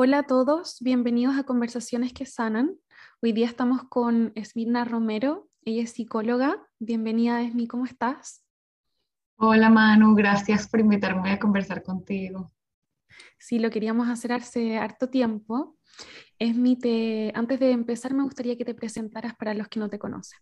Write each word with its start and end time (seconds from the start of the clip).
Hola 0.00 0.20
a 0.20 0.22
todos, 0.22 0.76
bienvenidos 0.80 1.36
a 1.36 1.42
Conversaciones 1.42 2.12
que 2.12 2.24
Sanan. 2.24 2.76
Hoy 3.20 3.32
día 3.32 3.46
estamos 3.46 3.82
con 3.88 4.30
Esmirna 4.36 4.84
Romero, 4.84 5.50
ella 5.64 5.82
es 5.82 5.90
psicóloga. 5.90 6.64
Bienvenida 6.78 7.42
Esmi, 7.42 7.66
¿cómo 7.66 7.84
estás? 7.84 8.44
Hola 9.38 9.70
Manu, 9.70 10.14
gracias 10.14 10.68
por 10.68 10.78
invitarme 10.78 11.32
a 11.32 11.40
conversar 11.40 11.82
contigo. 11.82 12.52
Sí, 13.40 13.58
lo 13.58 13.70
queríamos 13.70 14.08
hacer 14.08 14.30
hace 14.34 14.78
harto 14.78 15.08
tiempo. 15.08 15.76
Esmi, 16.38 16.78
te... 16.78 17.32
antes 17.34 17.58
de 17.58 17.72
empezar 17.72 18.14
me 18.14 18.22
gustaría 18.22 18.56
que 18.56 18.64
te 18.64 18.76
presentaras 18.76 19.34
para 19.34 19.52
los 19.52 19.66
que 19.66 19.80
no 19.80 19.90
te 19.90 19.98
conocen. 19.98 20.38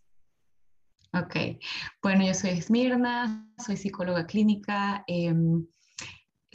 Ok, 1.13 1.59
bueno, 2.03 2.23
yo 2.23 2.35
soy 2.35 2.51
Esmirna, 2.51 3.51
soy 3.57 3.75
psicóloga 3.75 4.27
clínica. 4.27 5.03
Em, 5.07 5.65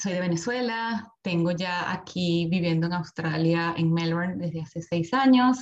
soy 0.02 0.14
de 0.14 0.20
Venezuela, 0.20 1.12
tengo 1.22 1.52
ya 1.52 1.92
aquí 1.92 2.48
viviendo 2.50 2.88
en 2.88 2.94
Australia, 2.94 3.72
en 3.76 3.92
Melbourne, 3.92 4.36
desde 4.36 4.62
hace 4.62 4.82
seis 4.82 5.14
años 5.14 5.58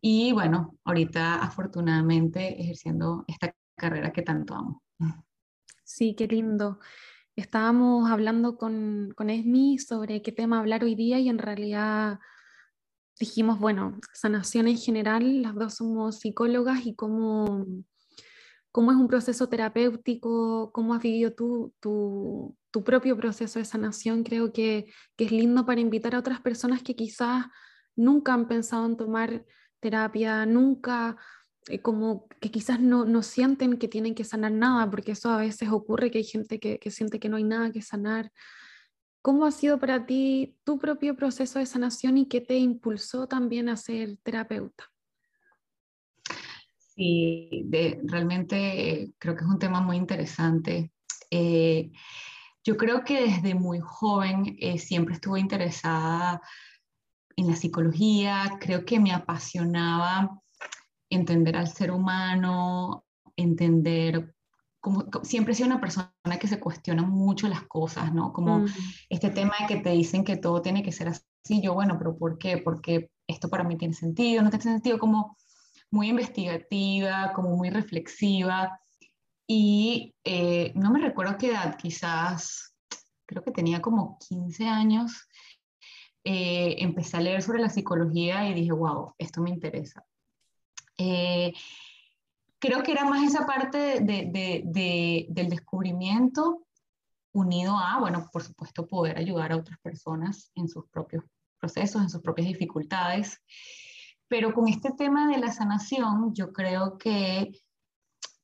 y 0.00 0.32
bueno, 0.32 0.76
ahorita 0.84 1.36
afortunadamente 1.36 2.60
ejerciendo 2.60 3.24
esta 3.28 3.54
carrera 3.76 4.12
que 4.12 4.22
tanto 4.22 4.54
amo. 4.54 4.82
Sí, 5.84 6.14
qué 6.14 6.26
lindo. 6.26 6.80
Estábamos 7.36 8.10
hablando 8.10 8.58
con, 8.58 9.12
con 9.16 9.30
Esmi 9.30 9.78
sobre 9.78 10.22
qué 10.22 10.32
tema 10.32 10.58
hablar 10.58 10.82
hoy 10.82 10.96
día 10.96 11.20
y 11.20 11.28
en 11.28 11.38
realidad 11.38 12.18
dijimos, 13.18 13.60
bueno, 13.60 13.98
sanación 14.12 14.66
en 14.66 14.76
general, 14.76 15.42
las 15.42 15.54
dos 15.54 15.74
somos 15.74 16.18
psicólogas 16.18 16.84
y 16.84 16.94
cómo, 16.94 17.64
cómo 18.78 18.92
es 18.92 18.96
un 18.96 19.08
proceso 19.08 19.48
terapéutico, 19.48 20.70
cómo 20.70 20.94
has 20.94 21.02
vivido 21.02 21.32
tú 21.32 21.74
tu, 21.80 22.84
propio 22.84 23.16
proceso 23.16 23.58
de 23.58 23.64
sanación, 23.64 24.22
creo 24.22 24.52
que, 24.52 24.86
que, 25.16 25.24
es 25.24 25.32
lindo 25.32 25.66
para 25.66 25.80
invitar 25.80 26.14
a 26.14 26.20
otras 26.20 26.40
personas 26.40 26.84
que 26.84 26.94
quizás 26.94 27.46
nunca 27.96 28.34
han 28.34 28.46
pensado 28.46 28.86
en 28.86 28.96
tomar 28.96 29.44
terapia, 29.80 30.46
nunca, 30.46 31.16
eh, 31.66 31.82
como 31.82 32.28
que 32.40 32.52
quizás 32.52 32.78
no, 32.78 33.04
no, 33.04 33.24
sienten 33.24 33.78
que 33.78 33.88
tienen 33.88 34.14
que 34.14 34.22
sanar 34.22 34.52
nada, 34.52 34.88
porque 34.88 35.10
eso 35.10 35.28
a 35.28 35.38
veces 35.38 35.70
ocurre 35.70 36.12
que 36.12 36.18
hay 36.18 36.24
gente 36.24 36.60
que, 36.60 36.78
que 36.78 36.92
siente 36.92 37.18
que 37.18 37.28
no 37.28 37.36
hay 37.36 37.42
nada 37.42 37.72
que 37.72 37.82
sanar. 37.82 38.30
¿Cómo 39.22 39.44
ha 39.44 39.50
sido 39.50 39.80
para 39.80 40.06
ti 40.06 40.56
tu 40.62 40.78
propio 40.78 41.16
proceso 41.16 41.58
de 41.58 41.66
sanación 41.66 42.16
y 42.16 42.28
qué 42.28 42.40
te 42.40 42.56
impulsó 42.56 43.26
también 43.26 43.68
a 43.70 43.76
ser 43.76 44.18
terapeuta? 44.22 44.84
Sí, 46.98 47.62
de, 47.66 48.00
realmente 48.02 49.12
creo 49.18 49.36
que 49.36 49.44
es 49.44 49.48
un 49.48 49.60
tema 49.60 49.80
muy 49.80 49.96
interesante. 49.96 50.90
Eh, 51.30 51.92
yo 52.64 52.76
creo 52.76 53.04
que 53.04 53.22
desde 53.22 53.54
muy 53.54 53.78
joven 53.78 54.56
eh, 54.58 54.78
siempre 54.78 55.14
estuve 55.14 55.38
interesada 55.38 56.42
en 57.36 57.46
la 57.46 57.54
psicología, 57.54 58.58
creo 58.58 58.84
que 58.84 58.98
me 58.98 59.12
apasionaba 59.12 60.40
entender 61.08 61.56
al 61.56 61.68
ser 61.68 61.92
humano, 61.92 63.04
entender 63.36 64.34
como, 64.80 65.04
siempre 65.22 65.52
he 65.52 65.54
sido 65.54 65.68
una 65.68 65.80
persona 65.80 66.10
que 66.40 66.48
se 66.48 66.58
cuestiona 66.58 67.04
mucho 67.04 67.46
las 67.46 67.62
cosas, 67.62 68.12
¿no? 68.12 68.32
Como 68.32 68.58
mm. 68.60 68.66
este 69.08 69.30
tema 69.30 69.54
de 69.60 69.66
que 69.68 69.80
te 69.82 69.90
dicen 69.90 70.24
que 70.24 70.36
todo 70.36 70.62
tiene 70.62 70.82
que 70.82 70.90
ser 70.90 71.06
así, 71.06 71.62
yo, 71.62 71.74
bueno, 71.74 71.96
pero 71.96 72.18
¿por 72.18 72.38
qué? 72.38 72.58
Porque 72.58 73.12
esto 73.28 73.48
para 73.48 73.62
mí 73.62 73.76
tiene 73.76 73.94
sentido, 73.94 74.42
no 74.42 74.50
tiene 74.50 74.64
sentido, 74.64 74.98
como 74.98 75.36
muy 75.90 76.08
investigativa, 76.08 77.32
como 77.34 77.56
muy 77.56 77.70
reflexiva. 77.70 78.80
Y 79.46 80.14
eh, 80.24 80.72
no 80.74 80.90
me 80.90 81.00
recuerdo 81.00 81.38
qué 81.38 81.50
edad, 81.50 81.76
quizás, 81.76 82.74
creo 83.26 83.42
que 83.42 83.50
tenía 83.50 83.80
como 83.80 84.18
15 84.28 84.66
años, 84.66 85.26
eh, 86.24 86.76
empecé 86.80 87.16
a 87.16 87.20
leer 87.20 87.42
sobre 87.42 87.60
la 87.60 87.70
psicología 87.70 88.48
y 88.48 88.54
dije, 88.54 88.72
wow, 88.72 89.14
esto 89.18 89.40
me 89.40 89.50
interesa. 89.50 90.04
Eh, 90.98 91.54
creo 92.58 92.82
que 92.82 92.92
era 92.92 93.04
más 93.04 93.22
esa 93.22 93.46
parte 93.46 94.00
de, 94.00 94.30
de, 94.30 95.26
del 95.30 95.48
descubrimiento 95.48 96.66
unido 97.32 97.76
a, 97.78 98.00
bueno, 98.00 98.28
por 98.32 98.42
supuesto, 98.42 98.86
poder 98.86 99.16
ayudar 99.16 99.52
a 99.52 99.56
otras 99.56 99.78
personas 99.80 100.50
en 100.54 100.68
sus 100.68 100.86
propios 100.88 101.24
procesos, 101.58 102.02
en 102.02 102.10
sus 102.10 102.20
propias 102.20 102.48
dificultades. 102.48 103.40
Pero 104.28 104.52
con 104.52 104.68
este 104.68 104.92
tema 104.92 105.28
de 105.28 105.38
la 105.38 105.50
sanación, 105.50 106.34
yo 106.34 106.52
creo 106.52 106.98
que, 106.98 107.50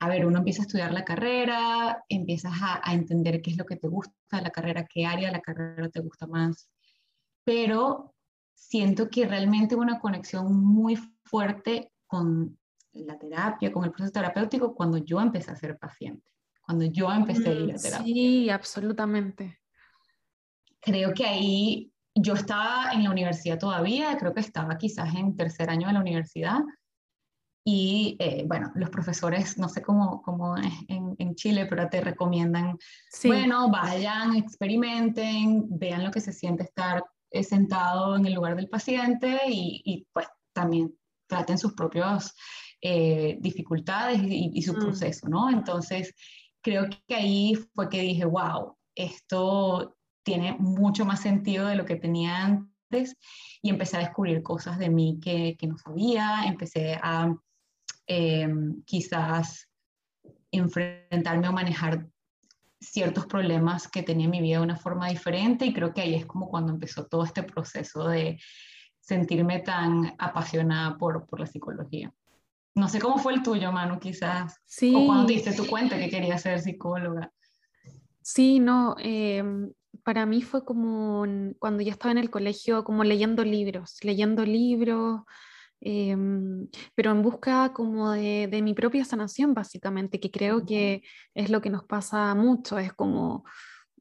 a 0.01 0.09
ver, 0.09 0.27
uno 0.27 0.39
empieza 0.39 0.63
a 0.63 0.67
estudiar 0.67 0.93
la 0.93 1.05
carrera, 1.05 2.05
empiezas 2.09 2.53
a, 2.61 2.93
entender 2.93 3.43
qué 3.43 3.51
es 3.51 3.59
lo 3.59 3.67
que 3.67 3.77
te 3.77 3.89
gusta 3.89 4.15
de 4.33 4.43
la 4.43 4.51
carrera, 4.51 4.87
qué 4.87 5.05
área 5.05 5.29
de 5.29 5.35
la 5.35 5.43
carrera 5.43 5.89
te 5.91 6.01
gusta 6.01 6.27
más, 6.27 6.71
pero 7.45 8.15
siento 8.55 9.11
que 9.11 9.27
realmente 9.27 9.77
una 9.77 10.01
conexión 10.01 10.55
muy 10.57 10.97
fuerte 11.25 11.93
con 12.07 12.59
la 12.93 13.19
terapia, 13.19 13.71
con 13.71 13.85
el 13.85 13.91
proceso 13.91 14.13
terapéutico, 14.13 14.75
cuando 14.75 14.99
yo 14.99 15.21
empecé 15.21 15.51
a 15.51 15.57
ser 15.57 15.77
paciente, 15.77 16.31
cuando 16.63 16.85
yo 16.87 17.13
empecé 17.13 17.49
a 17.49 17.53
ir 17.53 17.73
a 17.73 17.75
mm, 17.75 17.83
terapia. 17.83 18.15
Sí, 18.15 18.51
absolutamente. 18.51 19.61
Creo 20.81 21.13
que 21.13 21.27
ahí 21.27 21.94
yo 22.15 22.35
estaba 22.35 22.93
en 22.93 23.05
la 23.05 23.11
universidad 23.11 23.59
todavía, 23.59 24.17
creo 24.17 24.33
que 24.33 24.41
estaba 24.41 24.79
quizás 24.79 25.15
en 25.15 25.37
tercer 25.37 25.71
año 25.71 25.89
de 25.89 25.95
la 25.95 26.01
universidad. 26.01 26.61
Y 27.67 28.17
eh, 28.21 28.45
bueno, 28.47 28.71
los 28.75 28.91
profesores, 28.91 29.57
no 29.59 29.71
sé 29.71 29.81
cómo, 29.81 30.21
cómo 30.23 30.57
es 30.59 30.73
en, 30.89 31.17
en, 31.19 31.35
Chile, 31.35 31.67
pero 31.67 31.89
te 31.89 32.03
recomiendan, 32.03 32.77
bueno, 33.25 33.71
vayan, 33.71 34.37
experimenten, 34.37 35.67
vean 35.71 36.05
lo 36.05 36.11
que 36.11 36.21
se 36.21 36.33
siente 36.33 36.65
estar 36.65 37.03
eh, 37.31 37.43
sentado 37.43 38.17
en 38.17 38.27
el 38.27 38.35
lugar 38.35 38.55
del 38.55 38.69
paciente 38.69 39.41
y, 39.49 39.81
y 39.83 40.07
pues 40.13 40.29
también 40.53 40.95
traten 41.27 41.57
sus 41.57 41.73
propias 41.73 42.35
eh, 42.83 43.39
dificultades 43.41 44.23
y, 44.23 44.51
y 44.53 44.63
su 44.63 44.75
mm. 44.75 44.81
proceso, 44.81 45.27
¿no? 45.29 45.49
Entonces, 45.49 46.15
creo 46.63 46.87
que 47.07 47.15
ahí 47.15 47.55
fue 47.75 47.89
que 47.89 48.03
dije, 48.03 48.27
wow, 48.27 48.77
esto 48.95 49.97
tiene 50.25 50.57
mucho 50.59 51.05
más 51.05 51.21
sentido 51.21 51.67
de 51.67 51.77
lo 51.77 51.85
que 51.85 51.97
tenía 51.97 52.45
antes 52.45 53.17
y 53.63 53.71
empecé 53.71 53.97
a 53.97 54.01
descubrir 54.01 54.43
cosas 54.43 54.79
de 54.79 54.91
mí 54.91 55.21
que, 55.23 55.57
que 55.57 55.67
no 55.67 55.79
sabía, 55.79 56.45
empecé 56.47 56.99
a 57.01 57.35
eh, 58.07 58.49
quizás 58.85 59.69
enfrentarme 60.51 61.49
o 61.49 61.53
manejar 61.53 62.07
ciertos 62.81 63.27
problemas 63.27 63.89
que 63.89 64.03
tenía 64.03 64.27
en 64.27 64.31
mi 64.31 64.41
vida 64.41 64.59
de 64.59 64.65
una 64.65 64.77
forma 64.77 65.09
diferente 65.09 65.65
y 65.65 65.73
creo 65.73 65.93
que 65.93 66.03
ahí 66.03 66.15
es 66.15 66.27
como 66.27 66.49
cuando 66.49 66.73
empezó 66.73 67.07
todo 67.07 67.25
este 67.25 67.43
proceso 67.43 68.09
de 68.09 68.39
sentirme 69.01 69.61
tan 69.61 70.15
apasionada 70.19 70.97
por, 70.97 71.27
por 71.27 71.41
la 71.41 71.47
psicología. 71.47 72.13
No 72.75 72.89
sé 72.89 73.01
cómo 73.01 73.19
fue 73.19 73.35
el 73.35 73.43
tuyo, 73.43 73.71
Manu, 73.71 74.01
quizás. 74.01 74.61
Sí. 74.67 74.93
O 74.95 75.07
cuando 75.07 75.27
te 75.27 75.35
diste 75.35 75.53
tu 75.53 75.67
cuenta 75.67 75.99
que 75.99 76.09
querías 76.09 76.43
ser 76.43 76.61
psicóloga. 76.61 77.31
Sí, 78.21 78.59
no, 78.59 78.97
eh, 78.99 79.45
para 80.03 80.27
mí 80.27 80.43
fue 80.43 80.65
como 80.65 81.25
cuando 81.59 81.83
yo 81.83 81.91
estaba 81.91 82.13
en 82.13 82.19
el 82.19 82.31
colegio, 82.31 82.85
como 82.85 83.05
leyendo 83.05 83.45
libros, 83.45 83.99
leyendo 84.03 84.45
libros, 84.45 85.23
em, 85.81 86.69
pero 86.95 87.13
en 87.13 87.23
busca 87.23 87.73
como 87.73 88.13
de, 88.13 88.49
de, 88.51 88.63
mi 88.63 88.75
propia 88.75 89.05
sanación, 89.05 89.55
básicamente, 89.55 90.21
que 90.21 90.31
creo 90.31 90.65
que 90.65 91.03
es 91.35 91.51
lo 91.51 91.61
que 91.61 91.71
nos 91.71 91.85
pasa 91.85 92.35
mucho, 92.35 92.79
es 92.79 92.93
como, 92.93 93.45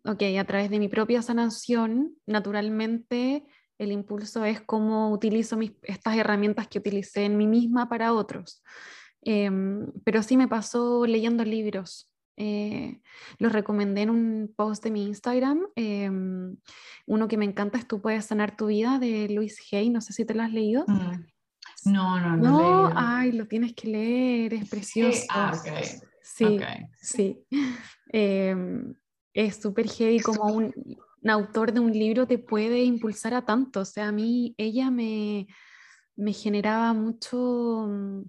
ok, 0.06 0.24
a 0.40 0.46
través 0.46 0.70
de 0.70 0.80
mi 0.80 0.90
propia 0.90 1.22
sanación, 1.22 2.16
naturalmente 2.26 3.46
el 3.78 3.92
impulso 3.92 4.46
es 4.46 4.62
cómo 4.62 5.12
utilizo 5.12 5.58
mis, 5.58 5.74
estas 5.84 6.16
herramientas 6.18 6.68
que 6.68 6.80
utilicé 6.80 7.26
en 7.26 7.38
mí 7.38 7.48
misma 7.48 7.90
para 7.90 8.14
otros. 8.14 8.64
Em, 9.22 9.92
pero 10.04 10.22
sí 10.24 10.38
me 10.38 10.48
pasó 10.48 11.06
leyendo 11.06 11.46
libros, 11.46 12.13
eh, 12.36 13.02
los 13.38 13.52
recomendé 13.52 14.02
en 14.02 14.10
un 14.10 14.54
post 14.56 14.84
de 14.84 14.92
mi 14.92 15.06
Instagram. 15.06 15.68
Em, 15.76 16.58
uno 17.06 17.28
que 17.28 17.38
me 17.38 17.46
encanta 17.46 17.78
es 17.78 17.88
Tú 17.88 18.02
puedes 18.02 18.26
sanar 18.26 18.58
tu 18.58 18.68
vida 18.68 19.00
de 19.00 19.30
Luis 19.30 19.58
Hay. 19.72 19.90
No 19.90 20.02
sé 20.02 20.14
si 20.14 20.26
te 20.26 20.34
lo 20.34 20.44
has 20.44 20.52
leído. 20.52 20.86
Mm. 20.88 21.26
No, 21.86 22.20
no, 22.20 22.38
no. 22.38 22.44
No, 22.44 22.94
ay, 22.96 23.32
lo 23.34 23.46
tienes 23.46 23.74
que 23.74 23.90
leer, 23.90 24.54
es 24.54 24.70
precioso. 24.70 25.20
Sí, 25.20 25.28
ah, 25.30 25.52
okay. 25.60 25.84
sí, 26.22 26.60
sí. 27.02 27.46
Em, 28.16 28.94
es 29.34 29.56
súper 29.56 29.90
heavy 29.90 30.20
como 30.20 30.54
un, 30.54 30.72
un, 30.76 31.30
autor 31.30 31.74
de 31.74 31.80
un 31.80 31.92
libro 31.92 32.28
te 32.28 32.38
puede 32.38 32.84
impulsar 32.84 33.34
a 33.34 33.44
tanto. 33.44 33.80
O 33.82 33.86
sea, 33.86 34.10
a 34.10 34.12
mí 34.12 34.54
ella 34.58 34.92
me, 34.92 35.48
me 36.16 36.32
generaba 36.32 36.94
mucho 36.94 37.88
mm, 37.90 38.22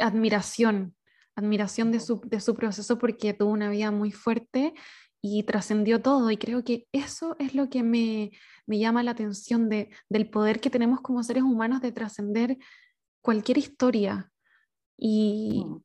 admiración 0.00 0.96
admiración 1.36 1.92
de 1.92 2.00
su, 2.00 2.20
de 2.24 2.40
su 2.40 2.54
proceso 2.54 2.98
porque 2.98 3.32
tuvo 3.34 3.50
una 3.50 3.70
vida 3.70 3.90
muy 3.90 4.12
fuerte 4.12 4.74
y 5.22 5.42
trascendió 5.44 6.00
todo. 6.00 6.30
Y 6.30 6.36
creo 6.36 6.64
que 6.64 6.86
eso 6.92 7.36
es 7.38 7.54
lo 7.54 7.68
que 7.68 7.82
me, 7.82 8.30
me 8.66 8.78
llama 8.78 9.02
la 9.02 9.12
atención 9.12 9.68
de, 9.68 9.90
del 10.08 10.30
poder 10.30 10.60
que 10.60 10.70
tenemos 10.70 11.00
como 11.00 11.22
seres 11.22 11.42
humanos 11.42 11.80
de 11.80 11.92
trascender 11.92 12.58
cualquier 13.20 13.58
historia. 13.58 14.30
Y, 14.96 15.64
mm. 15.66 15.82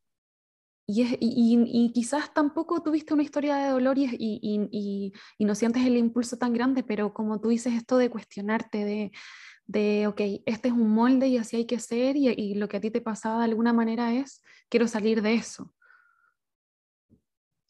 y, 0.87 1.91
quizás 1.93 2.33
tampoco 2.33 2.81
tuviste 2.81 3.13
una 3.13 3.23
historia 3.23 3.55
de 3.55 3.69
dolor 3.69 3.97
y, 3.97 4.07
y, 4.19 5.45
no 5.45 5.55
sientes 5.55 5.85
el 5.85 5.97
impulso 5.97 6.37
tan 6.37 6.53
grande, 6.53 6.83
pero 6.83 7.13
como 7.13 7.39
tú 7.39 7.49
dices, 7.49 7.73
esto 7.73 7.97
de 7.97 8.09
cuestionarte, 8.09 8.85
de, 8.85 9.11
de, 9.67 10.07
ok, 10.07 10.21
este 10.45 10.67
es 10.67 10.73
un 10.73 10.93
molde 10.93 11.27
y 11.27 11.37
así 11.37 11.57
hay 11.57 11.65
que 11.65 11.79
ser, 11.79 12.15
y, 12.15 12.53
lo 12.55 12.67
que 12.67 12.77
a 12.77 12.81
ti 12.81 12.91
te 12.91 13.01
pasaba 13.01 13.39
de 13.39 13.45
alguna 13.45 13.73
manera 13.73 14.13
es, 14.13 14.43
quiero 14.69 14.87
salir 14.87 15.21
de 15.21 15.35
eso. 15.35 15.73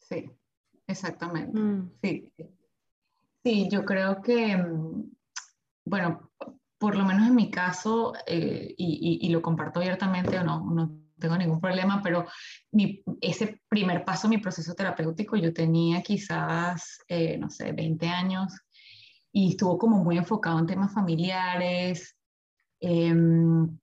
Sí, 0.00 0.30
exactamente. 0.86 1.58
Mm. 1.58 1.90
Sí. 2.02 2.32
sí, 3.42 3.68
yo 3.70 3.84
creo 3.84 4.20
que, 4.20 4.56
mm, 4.56 5.10
bueno, 5.84 6.30
por 6.78 6.96
lo 6.96 7.04
menos 7.04 7.26
en 7.26 7.34
mi 7.34 7.50
caso, 7.50 8.12
eh, 8.26 8.74
y, 8.76 9.28
lo 9.30 9.40
comparto 9.40 9.80
abiertamente 9.80 10.38
o 10.38 10.44
no, 10.44 10.70
no 10.70 11.00
tengo 11.18 11.36
ningún 11.38 11.60
problema, 11.60 12.02
pero 12.02 12.26
mi, 12.72 13.02
ese 13.22 13.62
primer 13.68 14.04
paso, 14.04 14.28
mi 14.28 14.38
proceso 14.38 14.74
terapéutico, 14.74 15.36
yo 15.36 15.52
tenía 15.52 16.02
quizás, 16.02 17.00
eh, 17.08 17.38
no 17.38 17.48
sé, 17.48 17.72
20 17.72 18.06
años 18.08 18.52
y 19.36 19.50
estuvo 19.50 19.76
como 19.76 20.02
muy 20.02 20.16
enfocado 20.16 20.58
en 20.58 20.66
temas 20.66 20.94
familiares. 20.94 22.16
Em, 22.80 23.78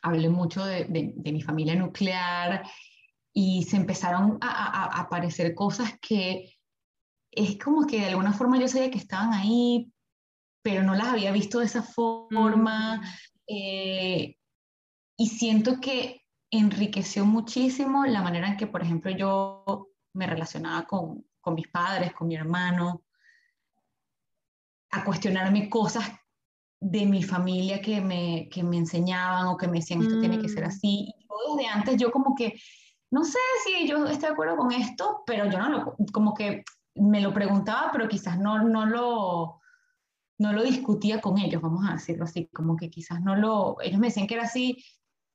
hablé 0.00 0.30
mucho 0.30 0.64
de, 0.64 0.86
de, 0.88 1.32
mi 1.32 1.42
familia 1.42 1.74
nuclear 1.74 2.66
y 3.30 3.64
se 3.64 3.76
empezaron 3.76 4.38
a, 4.40 4.48
a, 4.48 5.00
aparecer 5.02 5.54
cosas 5.54 5.92
que 6.00 6.56
es 7.30 7.58
como 7.58 7.86
que 7.86 8.00
de 8.00 8.06
alguna 8.06 8.32
forma 8.32 8.58
yo 8.58 8.68
sabía 8.68 8.90
que 8.90 8.96
estaban 8.96 9.34
ahí, 9.34 9.92
pero 10.62 10.82
no 10.82 10.94
las 10.94 11.08
había 11.08 11.30
visto 11.30 11.58
de 11.58 11.66
esa 11.66 11.82
forma. 11.82 12.96
Mm. 12.96 13.02
Eh, 13.48 14.36
y 15.18 15.26
siento 15.26 15.78
que 15.78 16.22
enriqueció 16.50 17.26
muchísimo 17.26 18.06
la 18.06 18.22
manera 18.22 18.48
en 18.48 18.56
que, 18.56 18.66
por 18.66 18.80
ejemplo, 18.80 19.10
yo 19.10 19.88
me 20.14 20.26
relacionaba 20.26 20.86
con, 20.86 21.26
con 21.38 21.54
mis 21.54 21.68
padres, 21.68 22.14
con 22.14 22.28
mi 22.28 22.36
hermano, 22.36 23.02
a 24.90 25.04
cuestionarme 25.04 25.68
cosas 25.68 26.04
de 26.80 27.04
mi 27.06 27.22
familia 27.22 27.80
que 27.80 28.00
me, 28.00 28.48
que 28.50 28.62
me 28.62 28.78
enseñaban 28.78 29.46
o 29.48 29.56
que 29.56 29.68
me 29.68 29.78
decían 29.78 30.02
esto 30.02 30.18
tiene 30.18 30.40
que 30.40 30.48
ser 30.48 30.64
mm. 30.64 30.68
así. 30.68 31.14
Y 31.18 31.56
desde 31.56 31.68
antes 31.68 31.96
yo 31.96 32.10
como 32.10 32.34
que, 32.34 32.58
no 33.10 33.24
sé 33.24 33.38
si 33.64 33.86
yo 33.86 34.04
estoy 34.06 34.28
de 34.28 34.32
acuerdo 34.32 34.56
con 34.56 34.72
esto, 34.72 35.22
pero 35.26 35.50
yo 35.50 35.58
no 35.58 35.68
lo, 35.68 35.96
como 36.12 36.34
que 36.34 36.64
me 36.94 37.20
lo 37.20 37.32
preguntaba, 37.34 37.90
pero 37.92 38.08
quizás 38.08 38.38
no, 38.38 38.62
no 38.62 38.86
lo 38.86 39.60
no 40.38 40.54
lo 40.54 40.62
discutía 40.62 41.20
con 41.20 41.36
ellos, 41.36 41.60
vamos 41.60 41.86
a 41.86 41.92
decirlo 41.92 42.24
así, 42.24 42.48
como 42.48 42.74
que 42.74 42.88
quizás 42.88 43.20
no 43.20 43.36
lo, 43.36 43.76
ellos 43.82 44.00
me 44.00 44.06
decían 44.06 44.26
que 44.26 44.34
era 44.34 44.44
así, 44.44 44.82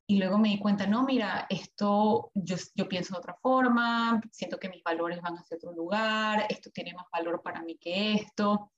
y 0.07 0.17
luego 0.17 0.39
me 0.39 0.49
di 0.49 0.57
cuenta, 0.57 0.87
no, 0.87 1.03
mira, 1.03 1.45
esto 1.47 2.31
yo, 2.33 2.55
yo 2.73 2.89
pienso 2.89 3.13
de 3.13 3.19
otra 3.19 3.35
forma, 3.35 4.19
siento 4.31 4.57
que 4.59 4.69
mis 4.69 4.83
valores 4.83 5.21
van 5.21 5.37
hacia 5.37 5.57
otro 5.57 5.73
lugar, 5.73 6.47
esto 6.49 6.71
tiene 6.71 6.95
más 6.95 7.05
valor 7.11 7.43
para 7.43 7.61
mí 7.61 7.77
que 7.77 8.13
esto. 8.13 8.71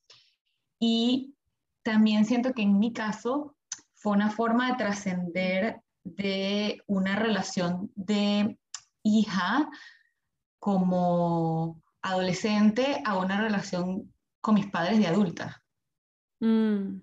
Y 0.79 1.35
también 1.83 2.25
siento 2.25 2.53
que 2.53 2.61
en 2.61 2.79
mi 2.79 2.93
caso 2.93 3.55
fue 3.93 4.13
una 4.13 4.29
forma 4.29 4.71
de 4.71 4.77
trascender 4.77 5.81
de 6.03 6.81
una 6.87 7.15
relación 7.15 7.91
de 7.95 8.57
hija 9.03 9.69
como 10.59 11.81
adolescente 12.01 13.01
a 13.05 13.17
una 13.17 13.41
relación 13.41 14.13
con 14.41 14.55
mis 14.55 14.67
padres 14.67 14.99
de 14.99 15.07
adulta. 15.07 15.63
Mm. 16.39 17.01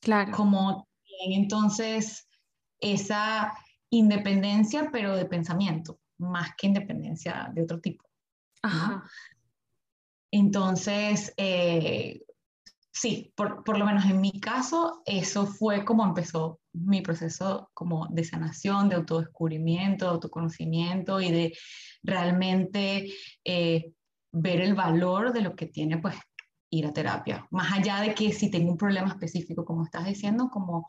Claro. 0.00 0.32
Como 0.32 0.88
entonces 1.26 2.28
esa 2.80 3.52
independencia, 3.90 4.90
pero 4.92 5.16
de 5.16 5.24
pensamiento, 5.24 5.98
más 6.18 6.50
que 6.56 6.68
independencia 6.68 7.50
de 7.52 7.62
otro 7.62 7.80
tipo. 7.80 8.04
Entonces, 10.30 11.32
eh, 11.36 12.20
sí, 12.92 13.32
por, 13.36 13.64
por, 13.64 13.78
lo 13.78 13.86
menos 13.86 14.04
en 14.04 14.20
mi 14.20 14.40
caso, 14.40 15.02
eso 15.06 15.46
fue 15.46 15.84
como 15.84 16.04
empezó 16.04 16.60
mi 16.72 17.00
proceso 17.00 17.70
como 17.74 18.06
de 18.08 18.24
sanación, 18.24 18.88
de 18.88 18.96
autodescubrimiento, 18.96 20.04
de 20.06 20.10
autoconocimiento 20.10 21.20
y 21.20 21.30
de 21.30 21.58
realmente 22.02 23.12
eh, 23.44 23.92
ver 24.32 24.60
el 24.60 24.74
valor 24.74 25.32
de 25.32 25.40
lo 25.42 25.54
que 25.54 25.66
tiene 25.66 25.98
pues 25.98 26.16
ir 26.70 26.86
a 26.86 26.92
terapia. 26.92 27.46
Más 27.50 27.72
allá 27.72 28.00
de 28.00 28.14
que 28.14 28.32
si 28.32 28.50
tengo 28.50 28.70
un 28.70 28.76
problema 28.76 29.08
específico, 29.08 29.64
como 29.64 29.84
estás 29.84 30.04
diciendo, 30.06 30.50
como 30.50 30.88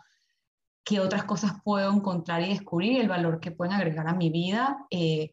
qué 0.84 1.00
otras 1.00 1.26
cosas 1.26 1.54
puedo 1.64 1.94
encontrar 1.94 2.42
y 2.42 2.50
descubrir, 2.50 3.02
el 3.02 3.10
valor 3.10 3.40
que 3.40 3.52
pueden 3.52 3.74
agregar 3.74 4.08
a 4.08 4.16
mi 4.16 4.30
vida, 4.30 4.86
eh, 4.90 5.32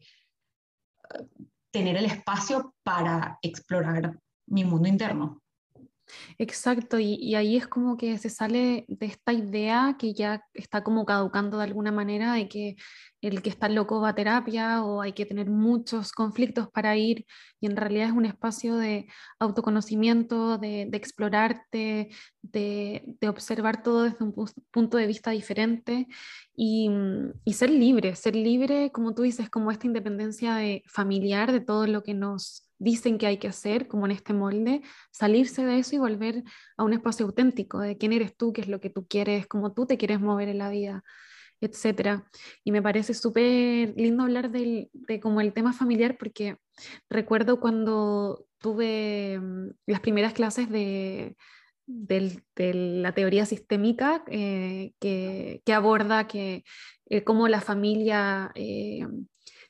tener 1.75 1.97
el 1.97 2.05
espacio 2.05 2.73
para 2.83 3.37
explorar 3.41 4.17
mi 4.47 4.63
mundo 4.63 4.87
interno. 4.87 5.41
Exacto, 6.37 6.99
y, 6.99 7.35
ahí 7.35 7.57
es 7.57 7.67
como 7.67 7.97
que 7.97 8.17
se 8.17 8.29
sale 8.29 8.85
de 8.87 9.05
esta 9.07 9.33
idea 9.33 9.95
que 9.97 10.13
ya 10.13 10.43
está 10.53 10.83
como 10.83 11.05
caducando 11.05 11.57
de 11.57 11.63
alguna 11.63 11.91
manera 11.91 12.33
de 12.33 12.47
que 12.47 12.75
el 13.21 13.41
que 13.41 13.49
está 13.49 13.69
loco 13.69 14.01
va 14.01 14.09
a 14.09 14.15
terapia 14.15 14.83
o 14.83 15.01
hay 15.01 15.13
que 15.13 15.25
tener 15.25 15.49
muchos 15.49 16.11
conflictos 16.11 16.69
para 16.69 16.95
ir 16.95 17.25
y 17.59 17.65
en 17.65 17.75
realidad 17.75 18.07
es 18.09 18.13
un 18.13 18.25
espacio 18.25 18.75
de 18.75 19.07
autoconocimiento, 19.39 20.57
de, 20.59 20.83
explorarte, 20.93 22.09
de, 22.41 23.17
observar 23.27 23.81
todo 23.81 24.03
desde 24.03 24.23
un 24.23 24.33
punto 24.71 24.97
de 24.97 25.07
vista 25.07 25.31
diferente 25.31 26.07
y, 26.55 26.89
y, 27.43 27.53
ser 27.53 27.71
libre, 27.71 28.15
ser 28.15 28.35
libre, 28.35 28.91
como 28.91 29.15
tú 29.15 29.23
dices, 29.23 29.49
como 29.49 29.71
esta 29.71 29.87
independencia 29.87 30.55
de 30.55 30.83
familiar 30.87 31.51
de 31.51 31.61
todo 31.61 31.87
lo 31.87 32.03
que 32.03 32.13
nos 32.13 32.64
dicen 32.77 33.17
que 33.17 33.27
hay 33.27 33.37
que 33.37 33.47
hacer, 33.47 33.87
como 33.87 34.05
en 34.05 34.11
este 34.11 34.33
molde, 34.33 34.81
salirse 35.11 35.65
de 35.65 35.79
eso 35.79 35.95
y 35.95 35.99
volver 35.99 36.43
a 36.77 36.83
un 36.83 36.93
espacio 36.93 37.25
auténtico, 37.25 37.79
de 37.79 37.97
quién 37.97 38.13
eres 38.13 38.35
tú, 38.35 38.53
qué 38.53 38.61
es 38.61 38.67
lo 38.67 38.79
que 38.79 38.89
tú 38.89 39.05
quieres, 39.07 39.47
cómo 39.47 39.73
tú 39.73 39.85
te 39.85 39.97
quieres 39.97 40.19
mover 40.19 40.49
en 40.49 40.57
la 40.59 40.69
vida, 40.69 41.03
etc. 41.61 42.23
Y 42.63 42.71
me 42.71 42.81
parece 42.81 43.13
súper 43.13 43.93
lindo 43.95 44.23
hablar 44.23 44.51
del, 44.51 44.89
de 44.93 45.19
como 45.19 45.41
el 45.41 45.53
tema 45.53 45.73
familiar, 45.73 46.17
porque 46.17 46.57
recuerdo 47.09 47.59
cuando 47.59 48.45
tuve 48.59 49.39
mm, 49.39 49.69
las 49.87 49.99
primeras 50.01 50.33
clases 50.33 50.69
de, 50.69 51.35
de 51.87 52.73
la 52.73 53.13
teoría 53.13 53.45
sistémica 53.45 54.23
eh, 54.27 54.93
que, 54.99 55.61
que, 55.65 55.73
aborda 55.73 56.27
que, 56.27 56.63
eh, 57.09 57.23
cómo 57.23 57.47
la 57.47 57.61
familia 57.61 58.51
eh, 58.55 59.05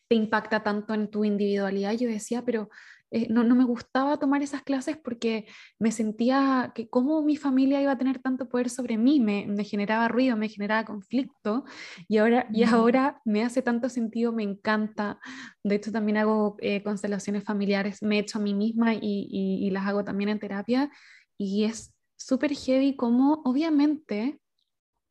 te 0.08 0.16
impacta 0.16 0.64
tanto 0.64 0.94
en 0.94 1.10
tu 1.10 1.26
individualidad. 1.26 1.94
Yo 1.94 2.08
decía, 2.08 2.44
pero 2.46 2.70
eh, 3.12 3.28
no, 3.30 3.44
me 3.44 3.64
gustaba 3.64 4.18
tomar 4.18 4.42
esas 4.42 4.64
clases 4.64 4.98
porque 4.98 5.46
me 5.80 5.92
sentía 5.92 6.72
que 6.74 6.90
cómo 6.90 7.22
mi 7.22 7.38
familia 7.38 7.82
iba 7.82 7.92
a 7.92 7.98
tener 7.98 8.20
tanto 8.20 8.50
poder 8.50 8.70
sobre 8.70 8.98
mí, 8.98 9.20
me, 9.20 9.64
generaba 9.64 10.08
ruido, 10.08 10.36
me 10.36 10.50
generaba 10.50 10.86
conflicto 10.86 11.66
y 12.08 12.18
ahora, 12.18 12.48
y 12.52 12.64
ahora 12.64 13.22
me 13.24 13.44
hace 13.44 13.62
tanto 13.62 13.90
sentido, 13.90 14.34
me 14.34 14.44
encanta. 14.44 15.20
De 15.64 15.76
hecho, 15.76 15.92
también 15.92 16.18
hago 16.18 16.58
eh, 16.60 16.82
constelaciones 16.84 17.44
familiares, 17.44 18.02
me 18.02 18.18
he 18.18 18.20
hecho 18.20 18.40
a 18.40 18.42
mí 18.42 18.54
misma 18.54 18.96
y, 18.96 19.00
y, 19.32 19.70
las 19.70 19.86
hago 19.88 20.04
también 20.04 20.30
en 20.30 20.40
terapia 20.40 20.90
y 21.38 21.66
es 21.66 21.94
súper 22.18 22.54
heavy 22.54 22.96
como 22.96 23.42
obviamente 23.46 24.40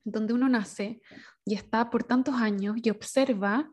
donde 0.05 0.33
uno 0.35 0.49
nace 0.49 1.01
y 1.45 1.55
está 1.55 1.91
por 1.91 2.05
tantos 2.05 2.35
años 2.35 2.77
y 2.83 2.91
observa 2.91 3.71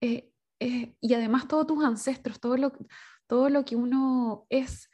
eh, 0.00 0.94
y 1.00 1.14
además 1.14 1.48
todos 1.48 1.66
tus 1.66 1.84
ancestros, 1.84 2.40
todo 2.40 2.56
lo, 2.56 2.72
todo 3.26 3.48
lo 3.48 3.64
que 3.64 3.76
uno 3.76 4.46
es 4.48 4.90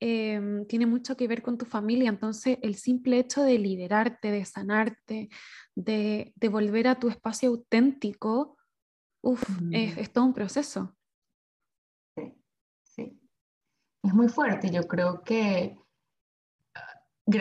em, 0.00 0.66
tiene 0.66 0.86
mucho 0.86 1.16
que 1.16 1.28
ver 1.28 1.42
con 1.42 1.58
tu 1.58 1.64
familia. 1.64 2.08
Entonces, 2.08 2.58
el 2.62 2.74
simple 2.74 3.18
hecho 3.18 3.42
de 3.42 3.58
liderarte, 3.58 4.30
de 4.30 4.44
sanarte, 4.44 5.28
de, 5.74 6.32
de 6.34 6.48
volver 6.48 6.88
a 6.88 6.98
tu 6.98 7.08
espacio 7.08 7.50
auténtico, 7.50 8.56
uf, 9.22 9.42
es, 9.72 10.12
todo 10.12 10.24
un 10.24 10.34
proceso. 10.34 10.96
Sí, 12.16 12.34
sí. 12.84 13.20
Es 14.02 14.14
muy 14.14 14.28
fuerte. 14.28 14.70
Yo 14.70 14.86
creo 14.86 15.22
que 15.22 15.78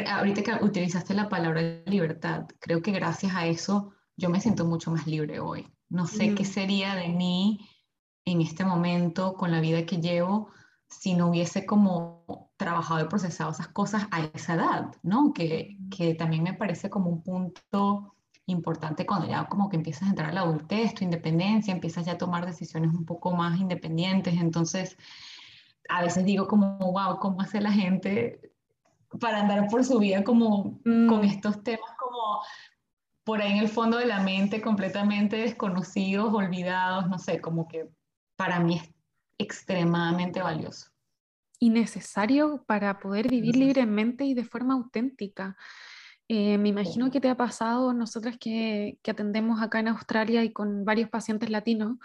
ahorita 0.08 0.42
que 0.42 0.64
utilizaste 0.64 1.14
la 1.14 1.30
palabra 1.30 1.62
libertad, 1.86 2.48
creo 2.60 2.82
que 2.82 2.92
gracias 2.92 3.34
a 3.36 3.46
eso 3.46 3.94
yo 4.18 4.30
me 4.30 4.42
siento 4.42 4.66
mucho 4.66 4.92
más 4.92 5.06
libre 5.06 5.40
hoy. 5.40 5.68
No 5.90 6.08
sé 6.08 6.34
qué 6.34 6.44
mm. 6.44 6.48
sería 6.48 6.96
de 6.96 7.10
mí 7.10 7.70
en 8.26 8.42
este 8.42 8.66
momento 8.66 9.36
con 9.36 9.52
la 9.52 9.62
vida 9.62 9.86
que 9.86 10.02
llevo 10.02 10.50
si 10.88 11.14
no 11.14 11.30
hubiese 11.30 11.66
como 11.66 12.52
trabajado 12.58 13.06
y 13.06 13.08
procesado 13.08 13.52
esas 13.52 13.68
cosas 13.68 14.08
a 14.12 14.24
esa 14.34 14.56
edad, 14.56 14.92
¿no? 15.04 15.34
Que, 15.34 15.78
que 15.96 16.16
también 16.16 16.44
me 16.44 16.54
parece 16.54 16.90
como 16.90 17.10
un 17.10 17.22
punto 17.22 18.16
importante 18.48 19.06
cuando 19.06 19.28
ya 19.28 19.46
como 19.46 19.70
que 19.70 19.78
empiezas 19.78 20.04
a 20.04 20.10
entrar 20.10 20.30
a 20.30 20.34
la 20.34 20.42
adultez, 20.42 20.94
tu 20.94 21.04
independencia, 21.04 21.74
empiezas 21.74 22.06
ya 22.06 22.14
a 22.14 22.18
tomar 22.18 22.46
decisiones 22.46 22.92
un 22.94 23.06
poco 23.06 23.32
más 23.32 23.60
independientes, 23.60 24.36
entonces 24.36 24.98
a 25.90 26.02
veces 26.02 26.26
digo 26.26 26.48
como, 26.48 26.78
wow, 26.78 27.20
¿cómo 27.20 27.42
hace 27.42 27.62
la 27.62 27.72
gente 27.72 28.54
para 29.20 29.42
andar 29.42 29.68
por 29.68 29.84
su 29.84 30.00
vida 30.00 30.24
como 30.24 30.80
con 30.84 31.22
mm. 31.22 31.24
estos 31.24 31.64
temas 31.64 31.92
como 31.98 32.42
por 33.24 33.42
ahí 33.42 33.54
en 33.54 33.60
el 33.60 33.70
fondo 33.70 33.98
de 33.98 34.06
la 34.06 34.22
mente 34.22 34.62
completamente 34.62 35.38
desconocidos, 35.38 36.34
olvidados, 36.34 37.08
no 37.10 37.18
sé, 37.18 37.42
como 37.42 37.68
que 37.68 37.90
para 38.36 38.60
mí 38.60 38.76
es 38.78 38.90
extremadamente 39.38 40.42
valioso. 40.42 40.88
Y 41.60 41.70
necesario 41.70 42.64
para 42.68 43.00
poder 43.00 43.30
vivir 43.30 43.56
libremente 43.56 44.26
y 44.26 44.34
de 44.34 44.44
forma 44.44 44.74
auténtica. 44.74 45.56
Eh, 46.28 46.58
me 46.58 46.70
imagino 46.70 47.12
que 47.12 47.22
te 47.22 47.30
ha 47.30 47.38
pasado, 47.38 47.94
nosotras 47.94 48.38
que, 48.40 48.98
que, 49.04 49.12
atendemos 49.12 49.62
acá 49.62 49.80
en 49.80 49.90
Australia 49.90 50.44
y 50.44 50.52
con 50.52 50.84
varios 50.84 51.10
pacientes 51.10 51.50
latinos, 51.50 51.98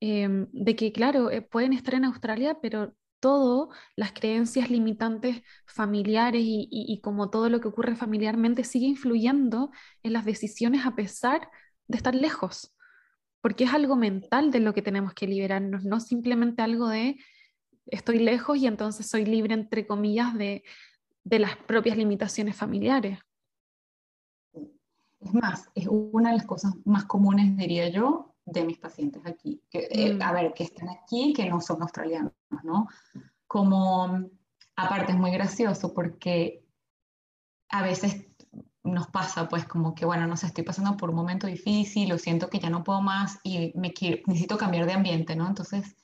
em, 0.00 0.46
de 0.52 0.76
que, 0.76 0.92
claro, 0.92 1.30
eh, 1.30 1.42
pueden 1.42 1.72
estar 1.72 1.94
en 1.94 2.04
Australia, 2.04 2.58
pero 2.60 2.94
todo, 3.20 3.70
las 3.96 4.12
creencias 4.12 4.70
limitantes 4.70 5.42
familiares 5.66 6.42
y, 6.44 6.68
y, 6.70 7.00
como 7.00 7.30
todo 7.30 7.48
lo 7.48 7.60
que 7.60 7.68
ocurre 7.68 7.96
familiarmente 7.96 8.64
sigue 8.64 8.86
influyendo 8.86 9.70
en 10.02 10.12
las 10.12 10.24
decisiones 10.24 10.84
a 10.86 10.96
pesar 10.96 11.48
de 11.86 11.96
estar 11.96 12.14
lejos, 12.14 12.71
porque 13.42 13.64
es 13.64 13.74
algo 13.74 13.96
mental 13.96 14.50
de 14.50 14.60
lo 14.60 14.72
que 14.72 14.82
tenemos 14.82 15.12
que 15.12 15.26
liberarnos, 15.26 15.84
no 15.84 16.00
simplemente 16.00 16.62
algo 16.62 16.88
de 16.88 17.18
estoy 17.86 18.20
lejos 18.20 18.56
y 18.56 18.66
entonces 18.66 19.06
soy 19.06 19.26
libre, 19.26 19.54
entre 19.54 19.86
comillas, 19.86 20.34
de, 20.38 20.62
de 21.24 21.38
las 21.40 21.56
propias 21.56 21.96
limitaciones 21.96 22.56
familiares. 22.56 23.18
Es 25.20 25.34
más, 25.34 25.68
es 25.74 25.86
una 25.88 26.30
de 26.30 26.36
las 26.36 26.46
cosas 26.46 26.72
más 26.84 27.04
comunes, 27.04 27.56
diría 27.56 27.88
yo, 27.88 28.34
de 28.44 28.64
mis 28.64 28.78
pacientes 28.78 29.22
aquí. 29.26 29.60
Que, 29.68 29.88
eh, 29.90 30.14
mm. 30.14 30.22
a 30.22 30.32
ver, 30.32 30.54
que 30.54 30.64
están 30.64 30.88
aquí, 30.88 31.32
que 31.32 31.48
no 31.48 31.60
son 31.60 31.82
australianos, 31.82 32.32
¿no? 32.62 32.88
Como, 33.46 34.30
aparte 34.76 35.12
es 35.12 35.18
muy 35.18 35.32
gracioso 35.32 35.92
porque 35.92 36.64
a 37.68 37.82
veces 37.82 38.26
nos 38.84 39.06
pasa, 39.08 39.48
pues, 39.48 39.64
como 39.66 39.94
que, 39.94 40.04
bueno, 40.04 40.26
no 40.26 40.36
sé, 40.36 40.46
estoy 40.46 40.64
pasando 40.64 40.96
por 40.96 41.10
un 41.10 41.16
momento 41.16 41.46
difícil, 41.46 42.08
lo 42.08 42.18
siento 42.18 42.48
que 42.48 42.58
ya 42.58 42.70
no 42.70 42.84
puedo 42.84 43.00
más 43.00 43.38
y 43.44 43.72
me 43.76 43.92
quiero, 43.92 44.22
necesito 44.26 44.58
cambiar 44.58 44.86
de 44.86 44.92
ambiente, 44.94 45.36
¿no? 45.36 45.46
Entonces, 45.46 45.96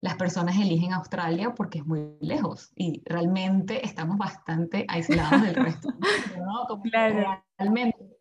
las 0.00 0.16
personas 0.16 0.56
eligen 0.56 0.92
Australia 0.92 1.54
porque 1.54 1.78
es 1.78 1.86
muy 1.86 2.16
lejos 2.20 2.72
y 2.76 3.02
realmente 3.06 3.84
estamos 3.86 4.18
bastante 4.18 4.84
aislados 4.88 5.42
del 5.42 5.54
resto, 5.54 5.88
¿no? 6.38 6.82
claro. 6.82 7.42
Realmente 7.58 8.14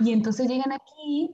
y 0.00 0.12
entonces 0.12 0.48
llegan 0.48 0.72
aquí 0.72 1.30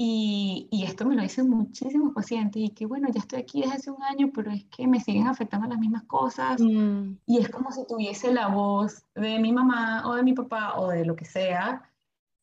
y, 0.00 0.68
y, 0.70 0.84
esto 0.84 1.04
me 1.04 1.16
lo 1.16 1.22
dicen 1.22 1.50
muchísimos 1.50 2.14
pacientes 2.14 2.62
y 2.62 2.70
que 2.70 2.86
bueno, 2.86 3.08
ya 3.12 3.20
estoy 3.20 3.40
aquí 3.40 3.62
desde 3.62 3.74
hace 3.74 3.90
un 3.90 4.02
año, 4.02 4.30
pero 4.32 4.52
es 4.52 4.64
que 4.66 4.86
me 4.86 5.00
siguen 5.00 5.26
afectando 5.26 5.66
las 5.66 5.78
mismas 5.78 6.04
cosas 6.04 6.60
mm. 6.60 7.16
y 7.26 7.38
es 7.38 7.48
como 7.50 7.72
si 7.72 7.84
tuviese 7.86 8.32
la 8.32 8.46
voz 8.46 9.02
de 9.14 9.38
mi 9.40 9.52
mamá 9.52 10.08
o 10.08 10.14
de 10.14 10.22
mi 10.22 10.34
papá 10.34 10.78
o 10.78 10.88
de 10.88 11.04
lo 11.04 11.16
que 11.16 11.24
sea 11.24 11.82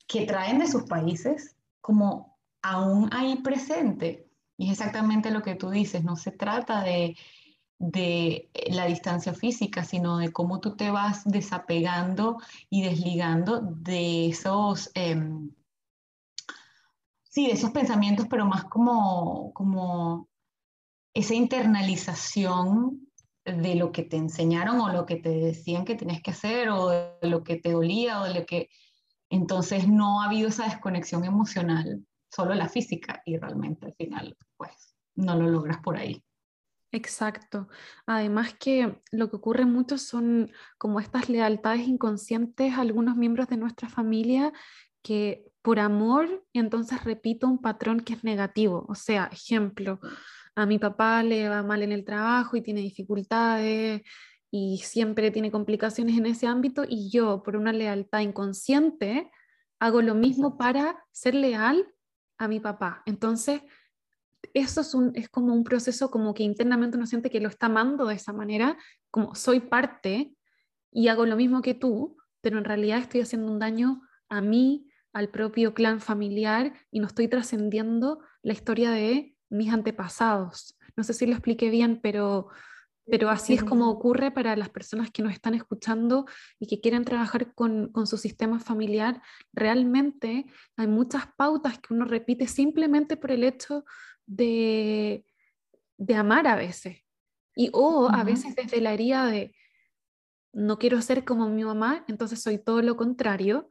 que 0.06 0.26
traen 0.26 0.60
de 0.60 0.68
sus 0.68 0.84
países 0.84 1.56
como 1.82 2.38
aún 2.62 3.10
ahí 3.14 3.38
presente. 3.38 4.30
Y 4.58 4.68
es 4.68 4.74
exactamente 4.74 5.32
lo 5.32 5.42
que 5.42 5.56
tú 5.56 5.70
dices, 5.70 6.04
no 6.04 6.16
se 6.16 6.32
trata 6.32 6.84
de 6.84 7.16
de 7.78 8.50
la 8.72 8.86
distancia 8.86 9.34
física, 9.34 9.84
sino 9.84 10.18
de 10.18 10.32
cómo 10.32 10.60
tú 10.60 10.76
te 10.76 10.92
vas 10.92 11.24
desapegando 11.26 12.38
y 12.70 12.84
desligando 12.84 13.62
de 13.62 14.28
esos, 14.28 14.92
em, 14.94 15.52
sí, 17.36 17.48
de 17.48 17.54
esos 17.54 17.72
pensamientos, 17.72 18.28
pero 18.30 18.46
más 18.46 18.64
como, 18.64 19.52
como 19.52 20.30
esa 21.14 21.36
internalización 21.36 23.12
de 23.44 23.76
lo 23.76 23.92
que 23.92 24.04
te 24.04 24.16
enseñaron 24.16 24.80
o 24.80 24.88
lo 24.94 25.06
que 25.06 25.18
te 25.18 25.30
decían 25.30 25.84
que 25.84 25.96
tenías 25.96 26.22
que 26.22 26.32
hacer 26.32 26.70
o 26.70 26.88
de 26.88 27.28
lo 27.30 27.44
que 27.44 27.58
te 27.58 27.74
dolía 27.74 28.22
o 28.22 28.24
de 28.24 28.40
lo 28.40 28.46
que... 28.46 28.70
Entonces 29.30 29.86
no 29.86 30.22
ha 30.22 30.28
habido 30.28 30.48
esa 30.48 30.64
desconexión 30.64 31.26
emocional, 31.26 32.06
solo 32.32 32.54
la 32.56 32.70
física 32.70 33.22
y 33.26 33.38
realmente 33.38 33.86
al 33.88 33.96
final 33.96 34.38
pues 34.56 34.96
no 35.16 35.36
lo 35.36 35.50
logras 35.50 35.80
por 35.80 35.98
ahí. 35.98 36.24
Exacto. 36.94 37.68
Además 38.06 38.54
que 38.54 39.02
lo 39.12 39.30
que 39.30 39.36
ocurre 39.36 39.66
mucho 39.66 39.98
son 39.98 40.54
como 40.78 41.02
estas 41.02 41.28
lealtades 41.28 41.86
inconscientes 41.86 42.74
a 42.74 42.82
algunos 42.82 43.18
miembros 43.18 43.50
de 43.50 43.58
nuestra 43.58 43.90
familia 43.90 44.54
que 45.02 45.52
por 45.66 45.80
amor 45.80 46.46
entonces 46.54 47.04
repito 47.04 47.48
un 47.48 47.58
patrón 47.58 48.02
que 48.02 48.14
es 48.14 48.24
negativo. 48.24 48.86
O 48.88 48.94
sea, 48.94 49.32
ejemplo, 49.34 50.00
a 50.54 50.68
mi 50.68 50.78
papá 50.78 51.24
le 51.24 51.50
va 51.50 51.64
mal 51.64 51.82
en 51.82 51.92
el 51.92 52.06
trabajo 52.06 52.56
y 52.56 52.62
tiene 52.62 52.82
dificultades 52.82 54.04
y 54.52 54.78
siempre 54.84 55.32
tiene 55.32 55.50
complicaciones 55.50 56.20
en 56.20 56.28
ese 56.28 56.46
ámbito 56.46 56.84
y 56.88 57.10
yo 57.10 57.42
por 57.42 57.56
una 57.56 57.74
lealtad 57.74 58.20
inconsciente 58.20 59.32
hago 59.80 60.04
lo 60.04 60.14
mismo 60.14 60.56
para 60.56 61.04
ser 61.12 61.34
leal 61.34 61.92
a 62.38 62.48
mi 62.48 62.60
papá. 62.60 63.02
Entonces, 63.08 63.62
eso 64.54 64.82
es, 64.82 64.94
un, 64.94 65.14
es 65.16 65.30
como 65.30 65.52
un 65.52 65.64
proceso 65.64 66.12
como 66.12 66.36
que 66.36 66.44
internamente 66.44 66.96
uno 66.96 67.08
siente 67.08 67.32
que 67.32 67.42
lo 67.42 67.50
está 67.50 67.66
amando 67.66 68.06
de 68.06 68.14
esa 68.14 68.34
manera, 68.34 68.78
como 69.10 69.34
soy 69.34 69.62
parte 69.62 70.32
y 70.92 71.08
hago 71.08 71.26
lo 71.26 71.36
mismo 71.36 71.64
que 71.64 71.74
tú, 71.74 72.18
pero 72.42 72.60
en 72.60 72.66
realidad 72.66 73.00
estoy 73.00 73.22
haciendo 73.22 73.52
un 73.52 73.58
daño 73.58 74.04
a 74.30 74.42
mí, 74.42 74.92
al 75.16 75.30
propio 75.30 75.74
clan 75.74 76.02
familiar 76.02 76.74
y 76.92 77.00
no 77.00 77.08
estoy 77.08 77.30
trascendiendo 77.30 78.20
la 78.44 78.52
historia 78.52 78.92
de 78.92 79.34
mis 79.50 79.72
antepasados. 79.72 80.78
No 80.98 81.06
sé 81.06 81.14
si 81.14 81.26
lo 81.26 81.32
expliqué 81.32 81.70
bien, 81.70 82.02
pero, 82.04 82.50
pero 83.06 83.30
así 83.30 83.54
es 83.54 83.64
como 83.64 83.90
ocurre 83.90 84.32
para 84.32 84.58
las 84.58 84.68
personas 84.68 85.12
que 85.12 85.24
nos 85.24 85.32
están 85.32 85.54
escuchando 85.54 86.26
y 86.60 86.68
que 86.68 86.82
quieren 86.82 87.06
trabajar 87.06 87.54
con, 87.54 87.94
con, 87.94 88.08
su 88.08 88.18
sistema 88.18 88.60
familiar. 88.60 89.22
Realmente 89.54 90.48
hay 90.76 90.88
muchas 90.88 91.28
pautas 91.38 91.80
que 91.80 91.94
uno 91.94 92.04
repite 92.04 92.46
simplemente 92.46 93.16
por 93.16 93.32
el 93.32 93.46
hecho 93.46 93.86
de, 94.26 95.24
amar 96.14 96.46
a 96.46 96.58
veces. 96.58 96.98
Y 97.56 97.70
o 97.72 98.10
a 98.12 98.26
veces 98.26 98.54
desde 98.54 98.82
la 98.82 98.92
herida 98.92 99.28
de 99.28 99.56
no 100.52 100.78
quiero 100.78 101.02
ser 101.02 101.24
como 101.24 101.48
mi 101.48 101.64
mamá, 101.64 102.04
entonces 102.10 102.42
soy 102.42 102.58
todo 102.58 102.82
lo 102.82 102.98
contrario, 102.98 103.70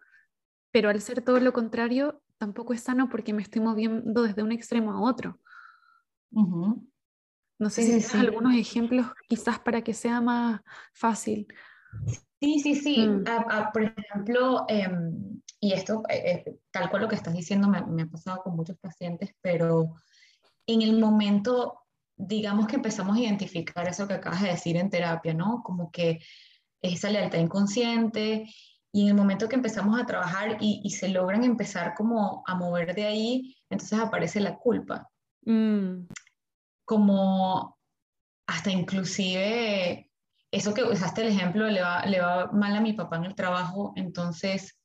pero 0.75 0.91
al 0.91 1.01
ser 1.01 1.23
todo 1.23 1.39
lo 1.39 1.53
contrario 1.53 2.21
tampoco 2.37 2.73
es 2.73 2.83
sano 2.83 3.09
porque 3.09 3.33
me 3.33 3.43
estoy 3.43 3.63
moviendo 3.63 4.23
desde 4.25 4.43
un 4.43 4.51
extremo 4.51 4.91
a 4.91 5.01
otro. 5.01 5.39
No 6.33 7.71
sé 7.71 7.83
si 7.83 7.89
tienes 7.91 8.13
algunos 8.17 8.57
ejemplos 8.57 9.07
quizás 9.29 9.61
para 9.61 9.83
que 9.83 9.95
sea 9.95 10.21
más 10.21 10.63
fácil. 10.93 11.47
Sí, 12.41 12.59
sí, 12.59 12.75
sí. 12.75 13.07
Mm. 13.07 13.23
por 13.73 13.83
ejemplo, 13.85 14.65
em, 14.67 15.41
y 15.61 15.75
esto, 15.75 16.03
eh, 16.09 16.43
eh, 16.45 16.59
tal 16.73 16.91
cual 16.91 17.03
lo 17.03 17.09
que 17.09 17.15
estás 17.15 17.35
diciendo, 17.35 17.69
me, 17.69 17.81
me, 17.87 18.03
ha 18.03 18.07
pasado 18.07 18.43
con 18.43 18.57
muchos 18.57 18.77
pacientes, 18.79 19.31
pero 19.41 19.95
en 20.67 20.83
el 20.83 20.99
momento, 20.99 21.83
digamos 22.17 22.67
que 22.67 22.77
empezamos 22.77 23.17
a 23.17 23.21
identificar 23.21 23.87
eso 23.87 24.09
que 24.09 24.15
acabas 24.15 24.43
de 24.43 24.49
decir 24.49 24.77
en 24.77 24.91
terapia, 24.91 25.35
¿no? 25.35 25.63
Como 25.63 25.93
que 25.93 26.19
esa 26.83 27.11
lealtad 27.11 27.39
inconsciente 27.39 28.49
y 28.95 29.03
en 29.03 29.09
el 29.09 29.15
momento 29.15 29.49
que 29.49 29.57
empezamos 29.57 30.01
a 30.01 30.07
trabajar 30.07 30.57
y, 30.61 30.89
se 30.91 31.09
logran 31.09 31.43
empezar 31.43 31.95
como 31.95 32.45
a 32.47 32.55
mover 32.55 32.95
de 32.95 33.05
ahí, 33.05 33.57
entonces 33.69 33.99
aparece 33.99 34.39
la 34.39 34.57
culpa. 34.57 35.11
Mm. 35.45 36.07
Como 36.85 37.77
hasta 38.47 38.71
inclusive 38.71 40.13
eso 40.53 40.73
que 40.73 40.85
usaste 40.85 41.23
el 41.23 41.29
ejemplo, 41.31 41.67
le 41.69 41.83
va, 41.83 42.07
le 42.07 42.21
va 42.21 42.53
mal 42.53 42.77
a 42.77 42.81
mi 42.81 42.93
papá 42.93 43.17
en 43.17 43.25
el 43.25 43.35
trabajo, 43.35 43.93
entonces 43.97 44.79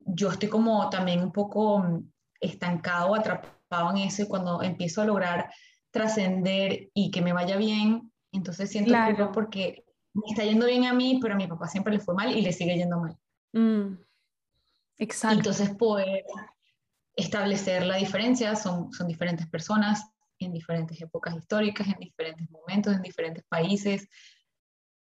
yo 0.00 0.30
estoy 0.30 0.48
como 0.48 0.90
también 0.90 1.22
un 1.22 1.30
poco 1.30 2.02
estancado, 2.40 3.14
atrapado 3.14 3.92
en 3.92 3.98
eso 3.98 4.22
y 4.22 4.26
cuando 4.26 4.60
empiezo 4.60 5.02
a 5.02 5.06
lograr 5.06 5.52
trascender 5.92 6.88
y 6.94 7.12
que 7.12 7.22
me 7.22 7.32
vaya 7.32 7.56
bien, 7.56 8.10
entonces 8.32 8.70
siento 8.70 8.88
claro. 8.88 9.30
porque 9.30 9.84
me 10.12 10.26
está 10.28 10.44
yendo 10.44 10.66
bien 10.66 10.84
a 10.84 10.92
mí, 10.92 11.18
pero 11.20 11.34
a 11.34 11.36
mi 11.36 11.46
papá 11.46 11.68
siempre 11.68 11.92
le 11.92 12.00
fue 12.00 12.14
mal 12.14 12.36
y 12.36 12.42
le 12.42 12.52
sigue 12.52 12.76
yendo 12.76 12.98
mal. 12.98 13.16
Mm. 13.52 13.98
Exacto. 14.98 15.38
Entonces 15.38 15.70
poder 15.70 16.24
establecer 17.16 17.86
la 17.86 17.96
diferencia, 17.96 18.54
son, 18.56 18.92
son 18.92 19.06
diferentes 19.06 19.46
personas 19.46 20.04
en 20.38 20.52
diferentes 20.52 21.00
épocas 21.00 21.36
históricas, 21.36 21.86
en 21.88 21.98
diferentes 21.98 22.50
momentos, 22.50 22.94
en 22.94 23.02
diferentes 23.02 23.44
países, 23.48 24.08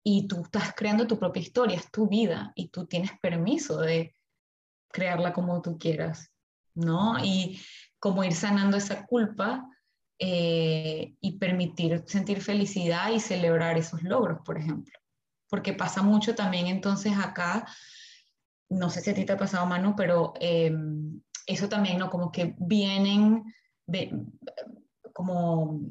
y 0.04 0.28
tú 0.28 0.44
estás 0.44 0.74
creando 0.76 1.08
tu 1.08 1.20
propia 1.20 1.42
historia, 1.42 1.78
es 1.78 1.92
tu 1.92 2.08
vida, 2.08 2.54
y 2.56 2.70
tú 2.70 2.86
tienes 2.86 3.12
permiso 3.22 3.80
de 3.82 4.16
crearla 4.92 5.34
como 5.34 5.62
tú 5.62 5.78
quieras, 5.78 6.32
¿no? 6.74 7.18
Y 7.24 7.60
como 8.00 8.24
ir 8.24 8.34
sanando 8.34 8.78
esa 8.78 9.06
culpa 9.06 9.68
eh, 10.18 11.14
y 11.20 11.38
permitir 11.38 12.04
sentir 12.08 12.42
felicidad 12.42 13.12
y 13.12 13.20
celebrar 13.20 13.78
esos 13.78 14.02
logros, 14.02 14.40
por 14.46 14.58
ejemplo. 14.58 14.98
Porque 15.50 15.74
pasa 15.74 16.02
mucho 16.02 16.36
también 16.36 16.68
entonces 16.68 17.14
acá, 17.18 17.68
no 18.70 18.90
sé 18.90 19.02
si 19.02 19.10
a 19.10 19.14
ti 19.14 19.26
te 19.26 19.34
ha 19.34 19.38
pasado, 19.38 19.66
Manu, 19.66 19.94
pero 19.96 20.34
em, 20.40 21.22
eso 21.46 21.68
también, 21.68 21.98
¿no? 21.98 22.10
Como 22.10 22.32
que 22.32 22.56
vienen 22.58 23.44
como 25.14 25.82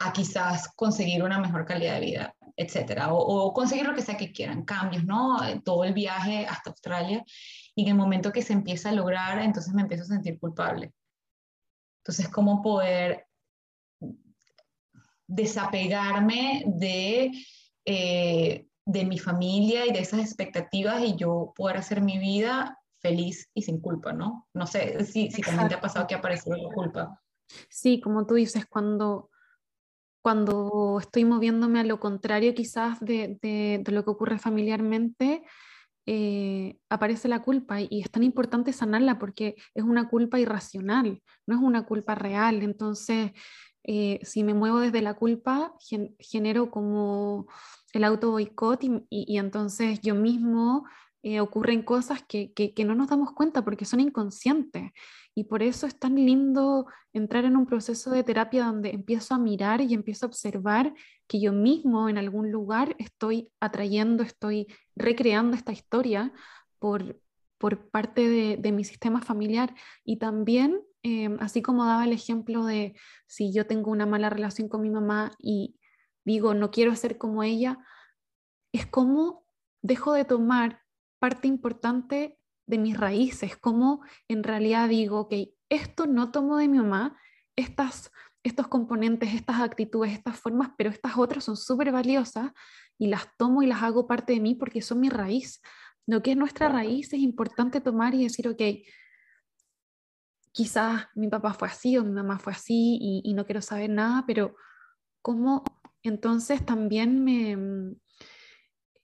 a 0.00 0.12
quizás 0.12 0.68
conseguir 0.74 1.22
una 1.22 1.38
mejor 1.38 1.64
calidad 1.66 1.94
de 1.94 2.00
vida, 2.00 2.34
etcétera, 2.56 3.12
o, 3.12 3.18
o, 3.18 3.52
conseguir 3.52 3.86
lo 3.86 3.94
que 3.94 4.02
sea 4.02 4.16
que 4.16 4.32
quieran, 4.32 4.64
cambios, 4.64 5.04
¿no? 5.04 5.38
Todo 5.62 5.84
el 5.84 5.92
viaje 5.92 6.46
hasta 6.46 6.70
Australia 6.70 7.22
y 7.74 7.82
en 7.82 7.88
el 7.88 7.94
momento 7.94 8.32
que 8.32 8.42
se 8.42 8.52
empieza 8.54 8.88
a 8.88 8.92
lograr, 8.92 9.38
entonces 9.40 9.74
me 9.74 9.82
empiezo 9.82 10.04
a 10.04 10.06
sentir 10.06 10.38
culpable. 10.38 10.92
Entonces, 12.02 12.28
¿cómo 12.28 12.62
poder 12.62 13.26
desapegarme 15.26 16.64
de, 16.66 17.32
eh, 17.84 18.66
de 18.84 19.04
mi 19.04 19.18
familia 19.18 19.86
y 19.86 19.92
de 19.92 20.00
esas 20.00 20.20
expectativas 20.20 21.02
y 21.02 21.16
yo 21.16 21.52
poder 21.56 21.78
hacer 21.78 22.00
mi 22.00 22.18
vida 22.18 22.78
feliz 23.00 23.50
y 23.54 23.62
sin 23.62 23.80
culpa, 23.80 24.12
¿no? 24.12 24.48
No 24.54 24.66
sé 24.66 25.04
si, 25.04 25.30
si 25.30 25.42
también 25.42 25.68
te 25.68 25.74
ha 25.74 25.80
pasado 25.80 26.06
que 26.06 26.14
apareció 26.14 26.56
la 26.56 26.72
culpa. 26.72 27.20
Sí, 27.68 28.00
como 28.00 28.26
tú 28.26 28.34
dices, 28.34 28.66
cuando, 28.66 29.30
cuando 30.22 30.98
estoy 31.00 31.24
moviéndome 31.24 31.80
a 31.80 31.84
lo 31.84 32.00
contrario 32.00 32.54
quizás 32.54 33.00
de, 33.00 33.38
de, 33.42 33.92
lo 33.92 34.04
que 34.04 34.10
ocurre 34.10 34.38
familiarmente, 34.38 35.44
eh, 36.06 36.78
aparece 36.88 37.28
la 37.28 37.42
culpa 37.42 37.80
y 37.80 38.00
es 38.00 38.10
tan 38.10 38.22
importante 38.22 38.72
sanarla 38.72 39.18
porque 39.18 39.54
es 39.74 39.84
una 39.84 40.08
culpa 40.08 40.38
irracional, 40.38 41.22
no 41.46 41.56
es 41.56 41.62
una 41.62 41.84
culpa 41.84 42.14
real. 42.14 42.62
Entonces, 42.62 43.32
eh, 43.84 44.18
si 44.22 44.42
me 44.44 44.54
muevo 44.54 44.80
desde 44.80 45.02
la 45.02 45.14
culpa, 45.14 45.74
genero 46.18 46.70
como 46.70 47.46
el 47.92 48.04
auto 48.04 48.30
boicot 48.30 48.82
y, 48.82 49.06
y, 49.10 49.38
entonces 49.38 50.00
yo 50.00 50.14
mismo 50.14 50.86
eh, 51.22 51.40
ocurren 51.40 51.82
cosas 51.82 52.22
que, 52.26 52.52
que, 52.52 52.74
que, 52.74 52.84
no 52.84 52.94
nos 52.94 53.08
damos 53.08 53.32
cuenta 53.32 53.62
porque 53.62 53.84
son 53.84 54.00
inconscientes. 54.00 54.90
Y 55.34 55.44
por 55.44 55.62
eso 55.62 55.86
es 55.86 55.98
tan 55.98 56.14
lindo 56.14 56.86
entrar 57.12 57.44
en 57.44 57.56
un 57.56 57.66
proceso 57.66 58.10
de 58.10 58.24
terapia 58.24 58.64
donde 58.66 58.90
empiezo 58.90 59.34
a 59.34 59.38
mirar 59.38 59.80
y 59.80 59.92
empiezo 59.92 60.26
a 60.26 60.28
observar 60.28 60.94
que 61.26 61.40
yo 61.40 61.52
mismo 61.52 62.08
en 62.08 62.18
algún 62.18 62.50
lugar 62.50 62.96
estoy 62.98 63.50
atrayendo, 63.60 64.22
estoy 64.22 64.66
recreando 64.96 65.56
esta 65.56 65.72
historia 65.72 66.32
por, 66.78 67.20
por 67.58 67.90
parte 67.90 68.28
de, 68.28 68.56
de 68.56 68.72
mi 68.72 68.84
sistema 68.84 69.20
familiar. 69.20 69.74
Y 70.04 70.18
también, 70.18 70.80
eh, 71.04 71.28
así 71.40 71.60
como 71.60 71.84
daba 71.84 72.04
el 72.04 72.14
ejemplo 72.14 72.64
de 72.64 72.96
si 73.26 73.52
yo 73.52 73.66
tengo 73.66 73.90
una 73.90 74.06
mala 74.06 74.30
relación 74.30 74.68
con 74.68 74.80
mi 74.80 74.88
mamá 74.88 75.32
y 75.38 75.78
digo, 76.24 76.54
no 76.54 76.70
quiero 76.70 76.96
ser 76.96 77.18
como 77.18 77.42
ella, 77.42 77.78
es 78.72 78.86
como 78.86 79.44
dejo 79.82 80.14
de 80.14 80.24
tomar 80.24 80.80
parte 81.20 81.46
importante 81.46 82.38
de 82.66 82.78
mis 82.78 82.96
raíces, 82.96 83.58
como 83.58 84.02
en 84.28 84.42
realidad 84.42 84.88
digo, 84.88 85.20
ok, 85.20 85.34
esto 85.68 86.06
no 86.06 86.30
tomo 86.30 86.56
de 86.56 86.68
mi 86.68 86.78
mamá, 86.78 87.18
estas, 87.54 88.10
estos 88.42 88.68
componentes, 88.68 89.34
estas 89.34 89.60
actitudes, 89.60 90.12
estas 90.12 90.40
formas, 90.40 90.70
pero 90.78 90.88
estas 90.88 91.18
otras 91.18 91.44
son 91.44 91.58
súper 91.58 91.92
valiosas 91.92 92.52
y 92.96 93.08
las 93.08 93.28
tomo 93.36 93.62
y 93.62 93.66
las 93.66 93.82
hago 93.82 94.06
parte 94.06 94.32
de 94.32 94.40
mí 94.40 94.54
porque 94.54 94.80
son 94.80 95.00
mi 95.00 95.10
raíz. 95.10 95.60
Lo 96.06 96.22
que 96.22 96.30
es 96.30 96.36
nuestra 96.38 96.70
raíz 96.70 97.12
es 97.12 97.20
importante 97.20 97.82
tomar 97.82 98.14
y 98.14 98.22
decir, 98.22 98.48
ok, 98.48 98.62
quizás 100.54 101.08
mi 101.16 101.28
papá 101.28 101.52
fue 101.52 101.68
así 101.68 101.98
o 101.98 102.04
mi 102.04 102.12
mamá 102.12 102.38
fue 102.38 102.52
así 102.52 102.96
y, 103.00 103.22
y 103.24 103.34
no 103.34 103.44
quiero 103.44 103.60
saber 103.60 103.90
nada, 103.90 104.24
pero 104.26 104.54
cómo 105.20 105.64
entonces 106.04 106.64
también 106.64 107.24
me, 107.24 107.96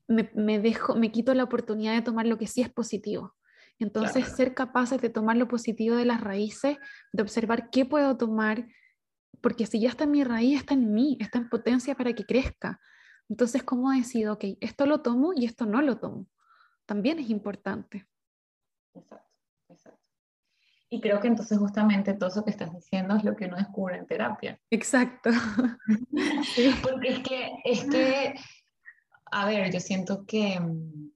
me, 0.06 0.58
dejo, 0.60 0.94
me 0.94 1.10
quito 1.10 1.34
la 1.34 1.44
oportunidad 1.44 1.94
de 1.94 2.02
tomar 2.02 2.26
lo 2.26 2.38
que 2.38 2.46
sí 2.46 2.62
es 2.62 2.68
positivo. 2.68 3.34
Entonces, 3.78 4.28
ser 4.28 4.54
capaces 4.54 5.00
de 5.00 5.08
tomar 5.08 5.38
lo 5.38 5.48
positivo 5.48 5.96
de 5.96 6.04
las 6.04 6.20
raíces, 6.20 6.76
de 7.12 7.22
observar 7.22 7.70
qué 7.70 7.86
puedo 7.86 8.18
tomar, 8.18 8.68
porque 9.40 9.64
si 9.64 9.80
ya 9.80 9.88
está 9.88 10.04
en 10.04 10.10
mi 10.10 10.22
raíz, 10.22 10.60
está 10.60 10.74
en 10.74 10.92
mí, 10.92 11.16
está 11.18 11.38
en 11.38 11.48
potencia 11.48 11.94
para 11.94 12.12
que 12.12 12.26
crezca. 12.26 12.78
Entonces, 13.30 13.62
¿cómo 13.62 13.90
decido? 13.90 14.34
Ok, 14.34 14.44
esto 14.60 14.84
lo 14.84 15.00
tomo 15.00 15.32
y 15.34 15.46
esto 15.46 15.64
no 15.64 15.80
lo 15.80 15.98
tomo. 15.98 16.26
También 16.84 17.18
es 17.18 17.30
importante. 17.30 18.06
Exacto. 18.92 19.29
Y 20.92 21.00
creo 21.00 21.20
que 21.20 21.28
entonces 21.28 21.56
justamente 21.56 22.14
todo 22.14 22.28
eso 22.28 22.44
que 22.44 22.50
estás 22.50 22.72
diciendo 22.72 23.16
es 23.16 23.22
lo 23.22 23.36
que 23.36 23.46
uno 23.46 23.56
descubre 23.56 23.96
en 23.96 24.06
terapia. 24.06 24.60
Exacto. 24.70 25.30
Porque 26.82 27.08
es 27.08 27.18
que, 27.20 27.52
es 27.64 27.84
que 27.84 28.34
a 29.30 29.46
ver, 29.46 29.72
yo 29.72 29.80
siento 29.80 30.26
que 30.26 30.58
mm, 30.58 31.10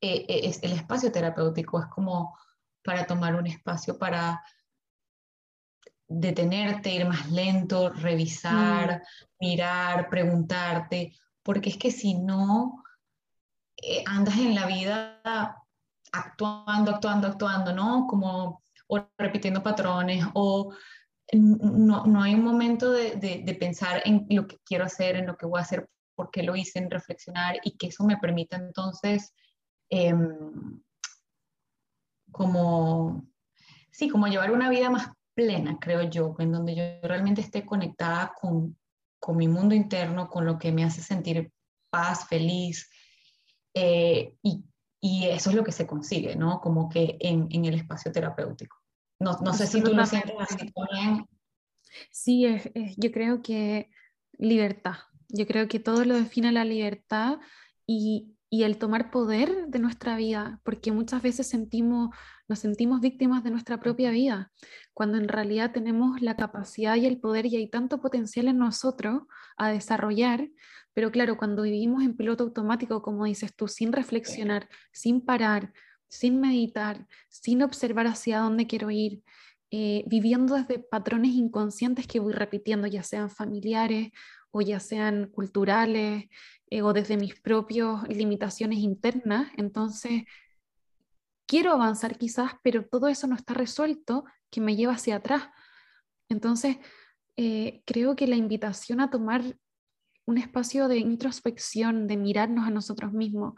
eh, 0.00 0.26
eh, 0.28 0.40
es, 0.44 0.62
el 0.62 0.72
espacio 0.72 1.10
terapéutico 1.10 1.80
es 1.80 1.86
como 1.86 2.38
para 2.84 3.06
tomar 3.06 3.34
un 3.34 3.46
espacio 3.46 3.98
para 3.98 4.42
detenerte, 6.06 6.94
ir 6.94 7.06
más 7.06 7.30
lento, 7.30 7.90
revisar, 7.90 8.98
mm. 9.00 9.46
mirar, 9.46 10.08
preguntarte, 10.08 11.14
porque 11.42 11.70
es 11.70 11.76
que 11.78 11.90
si 11.90 12.14
no, 12.14 12.84
eh, 13.76 14.04
andas 14.06 14.36
en 14.36 14.54
la 14.54 14.66
vida 14.66 15.62
actuando, 16.12 16.92
actuando, 16.92 17.26
actuando, 17.28 17.72
¿no? 17.72 18.06
Como 18.06 18.62
o 18.88 19.06
repitiendo 19.18 19.62
patrones 19.62 20.24
o 20.34 20.72
no, 21.32 22.06
no 22.06 22.22
hay 22.22 22.34
un 22.34 22.42
momento 22.42 22.90
de, 22.90 23.16
de, 23.16 23.42
de, 23.44 23.54
pensar 23.54 24.00
en 24.06 24.26
lo 24.30 24.46
que 24.46 24.56
quiero 24.64 24.84
hacer, 24.84 25.16
en 25.16 25.26
lo 25.26 25.36
que 25.36 25.44
voy 25.44 25.58
a 25.58 25.62
hacer 25.62 25.86
por 26.14 26.30
qué 26.30 26.42
lo 26.42 26.56
hice, 26.56 26.78
en 26.78 26.90
reflexionar 26.90 27.58
y 27.62 27.76
que 27.76 27.88
eso 27.88 28.02
me 28.04 28.16
permita 28.16 28.56
entonces 28.56 29.34
em, 29.90 30.80
como, 32.32 33.26
sí, 33.90 34.08
como 34.08 34.26
llevar 34.26 34.50
una 34.52 34.70
vida 34.70 34.90
más 34.90 35.10
plena, 35.34 35.78
creo 35.80 36.02
yo, 36.02 36.34
en 36.38 36.50
donde 36.50 36.74
yo 36.74 36.82
realmente 37.06 37.40
esté 37.40 37.64
conectada 37.64 38.32
con, 38.40 38.76
con 39.20 39.36
mi 39.36 39.48
mundo 39.48 39.74
interno, 39.74 40.28
con 40.28 40.46
lo 40.46 40.58
que 40.58 40.72
me 40.72 40.82
hace 40.82 41.02
sentir 41.02 41.52
paz, 41.90 42.26
feliz. 42.26 42.90
Eh, 43.74 44.34
y, 44.42 44.64
y, 45.00 45.26
eso 45.26 45.50
es 45.50 45.56
lo 45.56 45.64
que 45.64 45.72
se 45.72 45.86
consigue, 45.86 46.36
¿no? 46.36 46.60
Como 46.60 46.88
que 46.88 47.16
en, 47.20 47.48
en 47.50 47.64
el 47.64 47.74
espacio 47.74 48.12
terapéutico. 48.12 48.76
No, 49.20 49.38
no 49.42 49.52
sé 49.52 49.66
si 49.66 49.82
tú 49.82 49.92
lo 49.92 50.06
sientes 50.06 50.34
así 50.38 50.72
también. 50.72 51.26
Sí, 52.10 52.46
es, 52.46 52.70
es, 52.74 52.94
yo 52.96 53.10
creo 53.10 53.42
que 53.42 53.90
libertad, 54.38 54.96
yo 55.28 55.46
creo 55.46 55.68
que 55.68 55.80
todo 55.80 56.04
lo 56.04 56.14
define 56.14 56.52
la 56.52 56.64
libertad 56.64 57.38
y, 57.86 58.36
y, 58.50 58.62
el 58.62 58.78
tomar 58.78 59.10
poder 59.10 59.66
de 59.68 59.78
nuestra 59.78 60.16
vida, 60.16 60.60
porque 60.64 60.92
muchas 60.92 61.22
veces 61.22 61.48
sentimos, 61.48 62.10
nos 62.46 62.60
sentimos 62.60 63.00
víctimas 63.00 63.42
de 63.42 63.50
nuestra 63.50 63.80
propia 63.80 64.10
vida, 64.10 64.52
cuando 64.94 65.18
en 65.18 65.28
realidad 65.28 65.72
tenemos 65.72 66.20
la 66.22 66.36
capacidad 66.36 66.96
y 66.96 67.06
el 67.06 67.18
poder 67.18 67.46
y 67.46 67.56
hay 67.56 67.68
tanto 67.68 68.00
potencial 68.00 68.48
en 68.48 68.58
nosotros 68.58 69.22
a 69.56 69.70
desarrollar, 69.70 70.48
pero 70.98 71.12
claro, 71.12 71.36
cuando 71.36 71.62
vivimos 71.62 72.02
en 72.02 72.16
piloto 72.16 72.42
automático, 72.42 73.02
como 73.02 73.24
dices 73.24 73.54
tú, 73.54 73.68
sin 73.68 73.92
reflexionar, 73.92 74.68
sin 74.90 75.20
parar, 75.20 75.72
sin 76.08 76.40
meditar, 76.40 77.06
sin 77.28 77.62
observar 77.62 78.08
hacia 78.08 78.40
dónde 78.40 78.66
quiero 78.66 78.90
ir, 78.90 79.22
eh, 79.70 80.02
viviendo 80.08 80.56
desde 80.56 80.80
patrones 80.80 81.30
inconscientes 81.34 82.08
que 82.08 82.18
voy 82.18 82.32
repitiendo, 82.32 82.88
ya 82.88 83.04
sean 83.04 83.30
familiares 83.30 84.10
o 84.50 84.60
ya 84.60 84.80
sean 84.80 85.28
culturales 85.28 86.24
eh, 86.68 86.82
o 86.82 86.92
desde 86.92 87.16
mis 87.16 87.40
propias 87.40 88.02
limitaciones 88.08 88.80
internas. 88.80 89.52
Entonces, 89.56 90.24
quiero 91.46 91.70
avanzar 91.70 92.18
quizás, 92.18 92.54
pero 92.64 92.84
todo 92.88 93.06
eso 93.06 93.28
no 93.28 93.36
está 93.36 93.54
resuelto, 93.54 94.24
que 94.50 94.60
me 94.60 94.74
lleva 94.74 94.94
hacia 94.94 95.14
atrás. 95.14 95.44
Entonces, 96.28 96.78
eh, 97.36 97.84
creo 97.86 98.16
que 98.16 98.26
la 98.26 98.34
invitación 98.34 99.00
a 99.00 99.10
tomar 99.10 99.44
un 100.28 100.36
espacio 100.36 100.88
de 100.88 100.98
introspección, 100.98 102.06
de 102.06 102.18
mirarnos 102.18 102.66
a 102.66 102.70
nosotros 102.70 103.14
mismos, 103.14 103.54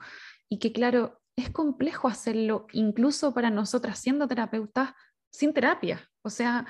y 0.48 0.60
que 0.60 0.70
claro, 0.72 1.20
es 1.36 1.50
complejo 1.50 2.06
hacerlo 2.06 2.66
incluso 2.72 3.34
para 3.34 3.50
nosotras 3.50 3.98
siendo 3.98 4.28
terapeutas 4.28 4.92
sin 5.32 5.52
terapia. 5.52 6.08
O 6.22 6.30
sea, 6.30 6.66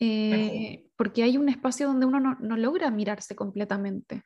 eh, 0.00 0.86
porque 0.96 1.22
hay 1.22 1.36
un 1.36 1.48
espacio 1.48 1.86
donde 1.86 2.04
uno 2.06 2.18
no, 2.18 2.36
no, 2.40 2.56
logra 2.56 2.90
mirarse 2.90 3.36
completamente 3.36 4.22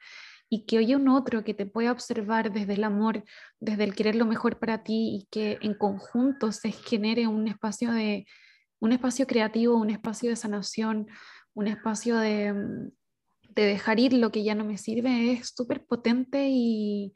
y 0.49 0.65
que 0.65 0.79
oye 0.79 0.97
un 0.97 1.09
otro 1.09 1.45
que 1.45 1.53
te 1.53 1.67
pueda 1.67 1.93
observar 1.93 2.51
desde 2.51 2.75
el 2.75 2.85
amor, 2.85 3.23
desde 3.61 3.85
el 3.85 3.95
querer 3.95 4.15
lo 4.15 4.25
mejor 4.25 4.59
para 4.59 4.83
ti 4.83 5.15
y 5.15 5.29
que 5.31 5.59
en 5.61 5.75
conjunto 5.75 6.53
se 6.53 6.73
genere 6.73 7.27
un 7.27 7.49
espacio 7.49 7.93
de 7.93 8.25
un 8.81 8.93
espacio 8.93 9.27
creativo, 9.27 9.77
un 9.77 9.91
espacio 9.91 10.31
de 10.31 10.37
sanación, 10.37 11.09
un 11.53 11.67
espacio 11.67 12.17
de, 12.17 12.53
mm, 12.55 12.91
de 13.59 13.67
dejar 13.67 13.99
ir 13.99 14.13
lo 14.13 14.31
que 14.31 14.45
ya 14.45 14.55
no 14.55 14.65
me 14.65 14.79
sirve 14.79 15.33
es 15.33 15.53
súper 15.55 15.85
potente 15.85 16.47
y, 16.49 17.13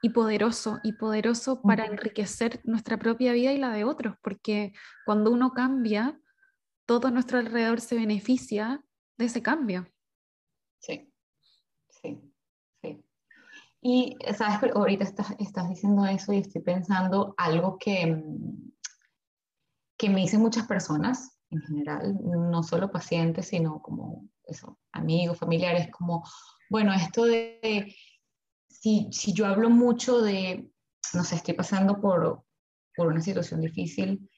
y 0.00 0.10
poderoso, 0.10 0.78
y 0.84 0.92
poderoso 0.92 1.60
para 1.60 1.86
enriquecer 1.86 2.60
nuestra 2.64 2.98
propia 2.98 3.32
vida 3.32 3.52
y 3.52 3.58
la 3.58 3.72
de 3.72 3.82
otros, 3.82 4.16
porque 4.22 4.72
cuando 5.04 5.32
uno 5.32 5.52
cambia, 5.52 6.20
todo 6.86 7.10
nuestro 7.10 7.38
alrededor 7.38 7.80
se 7.80 7.96
beneficia 7.96 8.84
de 9.18 9.24
ese 9.24 9.42
cambio. 9.42 9.88
Sí, 10.78 11.12
sí, 11.88 12.20
sí. 12.80 13.04
Y, 13.80 14.16
¿sabes? 14.36 14.70
Ahorita 14.74 15.02
estás, 15.02 15.34
estás 15.40 15.68
diciendo 15.68 16.06
eso 16.06 16.32
y 16.32 16.38
estoy 16.38 16.62
pensando 16.62 17.34
algo 17.36 17.76
que, 17.78 18.22
que 19.96 20.08
me 20.08 20.20
dicen 20.20 20.40
muchas 20.40 20.68
personas 20.68 21.41
en 21.52 21.60
general, 21.62 22.18
no 22.22 22.62
solo 22.62 22.90
pacientes, 22.90 23.48
sino 23.48 23.80
como 23.80 24.28
eso, 24.44 24.78
amigos, 24.92 25.38
familiares, 25.38 25.90
como, 25.90 26.24
bueno, 26.70 26.92
esto 26.92 27.24
de, 27.24 27.94
si, 28.68 29.08
si 29.12 29.32
yo 29.32 29.46
hablo 29.46 29.70
mucho 29.70 30.20
de, 30.20 30.70
no 31.14 31.24
sé, 31.24 31.36
estoy 31.36 31.54
pasando 31.54 32.00
por 32.00 32.44
por 32.96 33.08
una 33.08 33.20
situación 33.20 33.60
difícil. 33.60 34.28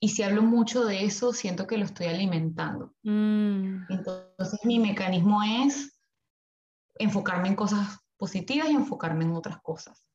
Y 0.00 0.08
si 0.08 0.22
hablo 0.22 0.42
mucho 0.42 0.84
de 0.84 1.04
eso, 1.04 1.32
siento 1.32 1.66
que 1.66 1.76
lo 1.76 1.84
estoy 1.84 2.06
alimentando. 2.06 2.94
Mm. 3.02 3.84
Entonces 3.90 4.60
mi 4.64 4.78
mecanismo 4.78 5.42
es 5.42 5.98
enfocarme 6.98 7.48
en 7.48 7.56
cosas 7.56 7.98
positivas 8.16 8.70
y 8.70 8.74
enfocarme 8.74 9.24
en 9.24 9.32
otras 9.32 9.60
cosas. 9.62 10.06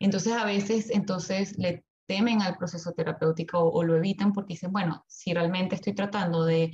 Entonces 0.00 0.32
a 0.32 0.44
veces 0.44 0.90
entonces 0.90 1.56
le 1.58 1.84
temen 2.08 2.40
al 2.40 2.56
proceso 2.56 2.92
terapéutico 2.92 3.58
o, 3.60 3.84
lo 3.84 3.94
evitan 3.94 4.32
porque 4.32 4.54
dicen, 4.54 4.72
bueno, 4.72 5.04
si 5.06 5.34
realmente 5.34 5.74
estoy 5.74 5.94
tratando 5.94 6.44
de 6.44 6.72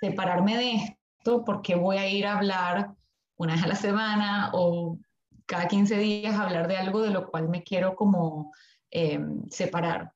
separarme 0.00 0.56
de 0.56 0.74
esto, 0.74 1.44
porque 1.44 1.74
voy 1.74 1.98
a 1.98 2.08
ir 2.08 2.26
a 2.26 2.38
hablar 2.38 2.94
una 3.36 3.54
vez 3.54 3.62
a 3.62 3.68
la 3.68 3.76
semana 3.76 4.50
o 4.54 4.98
cada 5.46 5.68
15 5.68 5.98
días 5.98 6.34
a 6.34 6.44
hablar 6.44 6.68
de 6.68 6.78
algo 6.78 7.02
de 7.02 7.10
lo 7.10 7.30
cual 7.30 7.50
me 7.50 7.62
quiero 7.62 7.94
como 7.94 8.50
eh, 8.90 9.20
separar? 9.50 10.12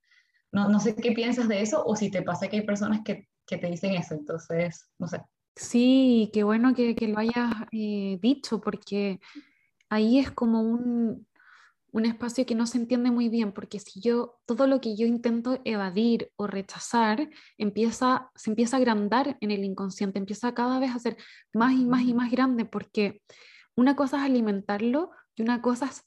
No, 0.52 0.70
no 0.70 0.80
sé 0.80 0.96
qué 0.96 1.12
piensas 1.12 1.46
de 1.46 1.60
eso 1.60 1.84
o 1.84 1.94
si 1.94 2.10
te 2.10 2.22
pasa 2.22 2.48
que 2.48 2.56
hay 2.56 2.62
personas 2.62 3.02
que, 3.04 3.28
que 3.46 3.58
te 3.58 3.66
dicen 3.66 3.94
eso, 3.94 4.14
entonces, 4.14 4.88
no 4.98 5.06
sé. 5.06 5.20
Sí, 5.54 6.30
qué 6.32 6.44
bueno 6.44 6.74
que, 6.74 6.94
que 6.94 7.08
lo 7.08 7.18
hayas 7.18 7.52
eh, 7.72 8.18
dicho, 8.22 8.58
porque 8.58 9.20
ahí 9.90 10.18
es 10.18 10.30
como 10.30 10.62
un, 10.62 11.26
un 11.90 12.04
espacio 12.04 12.44
que 12.44 12.54
no 12.54 12.66
se 12.66 12.78
entiende 12.78 13.10
muy 13.10 13.28
bien, 13.28 13.52
porque 13.52 13.78
si 13.78 14.00
yo, 14.00 14.38
todo 14.46 14.66
lo 14.66 14.80
que 14.80 14.96
yo 14.96 15.06
intento 15.06 15.60
evadir 15.64 16.30
o 16.36 16.46
rechazar, 16.46 17.30
empieza, 17.56 18.30
se 18.34 18.50
empieza 18.50 18.76
a 18.76 18.80
agrandar 18.80 19.38
en 19.40 19.50
el 19.50 19.64
inconsciente, 19.64 20.18
empieza 20.18 20.54
cada 20.54 20.78
vez 20.78 20.94
a 20.94 20.98
ser 20.98 21.16
más 21.52 21.72
y 21.72 21.84
más 21.84 22.02
y 22.02 22.14
más 22.14 22.30
grande, 22.30 22.64
porque 22.64 23.22
una 23.74 23.96
cosa 23.96 24.18
es 24.18 24.24
alimentarlo 24.24 25.10
y 25.34 25.42
una 25.42 25.62
cosa 25.62 25.86
es 25.86 26.04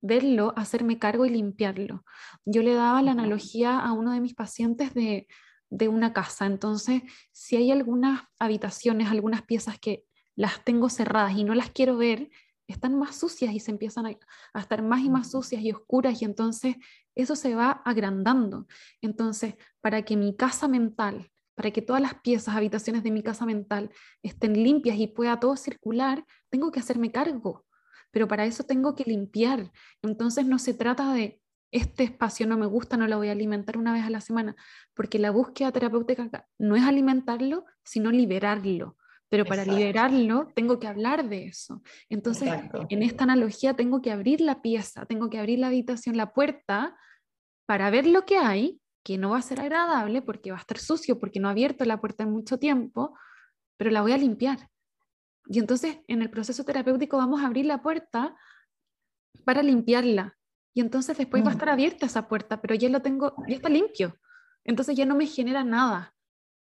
verlo, 0.00 0.52
hacerme 0.56 0.98
cargo 0.98 1.24
y 1.26 1.30
limpiarlo. 1.30 2.04
Yo 2.44 2.62
le 2.62 2.74
daba 2.74 3.02
la 3.02 3.12
analogía 3.12 3.80
a 3.80 3.92
uno 3.92 4.12
de 4.12 4.20
mis 4.20 4.34
pacientes 4.34 4.94
de, 4.94 5.26
de 5.70 5.88
una 5.88 6.12
casa, 6.12 6.46
entonces 6.46 7.02
si 7.32 7.56
hay 7.56 7.72
algunas 7.72 8.22
habitaciones, 8.38 9.08
algunas 9.10 9.42
piezas 9.42 9.78
que 9.78 10.04
las 10.36 10.62
tengo 10.64 10.90
cerradas 10.90 11.36
y 11.36 11.44
no 11.44 11.54
las 11.54 11.70
quiero 11.70 11.96
ver, 11.96 12.30
están 12.66 12.98
más 12.98 13.16
sucias 13.16 13.54
y 13.54 13.60
se 13.60 13.70
empiezan 13.70 14.06
a, 14.06 14.58
estar 14.58 14.82
más 14.82 15.00
y 15.00 15.10
más 15.10 15.30
sucias 15.30 15.62
y 15.62 15.72
oscuras 15.72 16.20
y 16.22 16.24
entonces 16.24 16.76
eso 17.14 17.36
se 17.36 17.54
va 17.54 17.70
agrandando. 17.84 18.66
Entonces, 19.00 19.54
para 19.80 20.02
que 20.02 20.16
mi 20.16 20.36
casa 20.36 20.68
mental, 20.68 21.30
para 21.54 21.70
que 21.70 21.82
todas 21.82 22.02
las 22.02 22.14
piezas, 22.14 22.56
habitaciones 22.56 23.02
de 23.02 23.10
mi 23.10 23.22
casa 23.22 23.46
mental 23.46 23.90
estén 24.22 24.54
limpias 24.54 24.98
y 24.98 25.06
pueda 25.06 25.38
todo 25.38 25.56
circular, 25.56 26.24
tengo 26.50 26.72
que 26.72 26.80
hacerme 26.80 27.12
cargo. 27.12 27.64
Pero 28.10 28.28
para 28.28 28.44
eso 28.46 28.64
tengo 28.64 28.94
que 28.94 29.04
limpiar. 29.04 29.70
Entonces 30.02 30.46
no 30.46 30.58
se 30.58 30.74
trata 30.74 31.12
de 31.12 31.40
este 31.70 32.04
espacio 32.04 32.46
no 32.46 32.56
me 32.56 32.66
gusta, 32.66 32.96
no 32.96 33.08
lo 33.08 33.16
voy 33.16 33.28
a 33.28 33.32
alimentar 33.32 33.76
una 33.76 33.92
vez 33.92 34.04
a 34.04 34.10
la 34.10 34.20
semana, 34.20 34.54
porque 34.94 35.18
la 35.18 35.32
búsqueda 35.32 35.72
terapéutica 35.72 36.46
no 36.56 36.76
es 36.76 36.84
alimentarlo, 36.84 37.64
sino 37.82 38.12
liberarlo 38.12 38.96
pero 39.34 39.46
para 39.46 39.64
liberarlo 39.64 40.52
tengo 40.54 40.78
que 40.78 40.86
hablar 40.86 41.28
de 41.28 41.46
eso. 41.46 41.82
Entonces, 42.08 42.52
en 42.88 43.02
esta 43.02 43.24
analogía 43.24 43.74
tengo 43.74 44.00
que 44.00 44.12
abrir 44.12 44.40
la 44.40 44.62
pieza, 44.62 45.06
tengo 45.06 45.28
que 45.28 45.40
abrir 45.40 45.58
la 45.58 45.66
habitación, 45.66 46.16
la 46.16 46.32
puerta, 46.32 46.96
para 47.66 47.90
ver 47.90 48.06
lo 48.06 48.24
que 48.24 48.38
hay, 48.38 48.80
que 49.02 49.18
no 49.18 49.30
va 49.30 49.38
a 49.38 49.42
ser 49.42 49.58
agradable 49.58 50.22
porque 50.22 50.52
va 50.52 50.58
a 50.58 50.60
estar 50.60 50.78
sucio, 50.78 51.18
porque 51.18 51.40
no 51.40 51.48
ha 51.48 51.50
abierto 51.50 51.84
la 51.84 52.00
puerta 52.00 52.22
en 52.22 52.30
mucho 52.30 52.60
tiempo, 52.60 53.18
pero 53.76 53.90
la 53.90 54.02
voy 54.02 54.12
a 54.12 54.18
limpiar. 54.18 54.68
Y 55.48 55.58
entonces, 55.58 55.98
en 56.06 56.22
el 56.22 56.30
proceso 56.30 56.62
terapéutico 56.64 57.16
vamos 57.16 57.42
a 57.42 57.46
abrir 57.46 57.66
la 57.66 57.82
puerta 57.82 58.36
para 59.44 59.64
limpiarla. 59.64 60.38
Y 60.74 60.80
entonces 60.80 61.18
después 61.18 61.42
va 61.42 61.48
a 61.48 61.50
mm. 61.50 61.54
estar 61.54 61.68
abierta 61.70 62.06
esa 62.06 62.28
puerta, 62.28 62.60
pero 62.60 62.76
ya 62.76 62.88
lo 62.88 63.02
tengo, 63.02 63.34
ya 63.48 63.56
está 63.56 63.68
limpio. 63.68 64.16
Entonces 64.62 64.94
ya 64.94 65.06
no 65.06 65.16
me 65.16 65.26
genera 65.26 65.64
nada. 65.64 66.14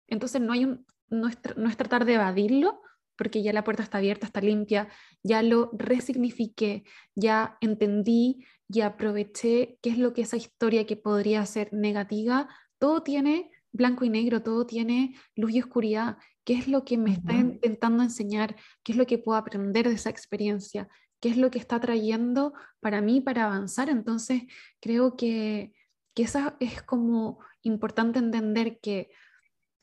Entonces 0.08 0.42
no 0.42 0.54
hay 0.54 0.66
un, 0.66 0.86
no 1.12 1.28
es, 1.28 1.78
tratar 1.78 2.06
de 2.06 2.16
evadirlo, 2.16 2.82
porque 3.16 3.44
ya 3.44 3.54
la 3.54 3.64
puerta 3.64 3.84
está 3.84 4.00
abierta, 4.00 4.26
está 4.26 4.42
limpia, 4.42 4.88
ya 5.22 5.44
lo 5.44 5.70
resignifiqué, 5.74 6.84
ya 7.14 7.58
entendí, 7.62 8.46
ya 8.68 8.88
aproveché 8.88 9.78
qué 9.82 9.92
es 9.92 10.00
lo 10.00 10.14
que 10.14 10.24
esa 10.24 10.38
historia 10.38 10.88
que 10.88 10.96
podría 10.96 11.46
ser 11.46 11.72
negativa, 11.72 12.50
todo 12.80 13.04
tiene 13.04 13.52
blanco 13.72 14.06
y 14.06 14.10
negro, 14.10 14.42
todo 14.42 14.66
tiene 14.66 15.16
luz 15.36 15.52
y 15.52 15.60
oscuridad, 15.60 16.18
qué 16.44 16.54
es 16.54 16.68
lo 16.68 16.84
que 16.84 16.98
me 16.98 17.12
está 17.12 17.34
intentando 17.34 18.02
enseñar, 18.02 18.56
qué 18.84 18.94
es 18.94 18.98
lo 18.98 19.06
que 19.06 19.20
puedo 19.20 19.38
aprender 19.38 19.88
de 19.88 19.96
esa 19.96 20.10
experiencia, 20.10 20.88
qué 21.20 21.30
es 21.30 21.38
lo 21.38 21.52
que 21.52 21.60
está 21.60 21.80
trayendo 21.80 22.54
para 22.80 23.02
mí 23.02 23.22
para 23.22 23.46
avanzar. 23.46 23.90
Entonces, 23.90 24.44
creo 24.80 25.16
que, 25.16 25.74
que 26.16 26.24
eso 26.24 26.54
es 26.60 26.82
como 26.82 27.40
importante 27.62 28.20
entender 28.20 28.80
que 28.80 29.12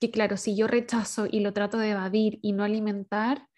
que 0.01 0.11
claro, 0.11 0.37
si 0.37 0.57
yo 0.57 0.67
rechazo 0.67 1.27
y 1.31 1.41
lo 1.41 1.53
trato 1.53 1.79
de 1.79 1.91
evadir 1.91 2.39
y 2.43 2.53
no 2.53 2.65
alimentar, 2.65 3.49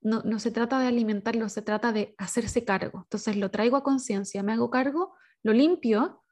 no, 0.00 0.22
no 0.24 0.38
se 0.38 0.50
trata 0.50 0.78
de 0.78 0.86
alimentarlo, 0.86 1.48
se 1.48 1.62
trata 1.62 1.92
de 1.92 2.14
hacerse 2.18 2.64
cargo. 2.64 3.00
Entonces 3.04 3.36
lo 3.36 3.50
traigo 3.50 3.76
a 3.76 3.82
conciencia, 3.82 4.42
me 4.42 4.52
hago 4.52 4.70
cargo, 4.70 5.14
lo 5.42 5.52
limpio 5.52 6.22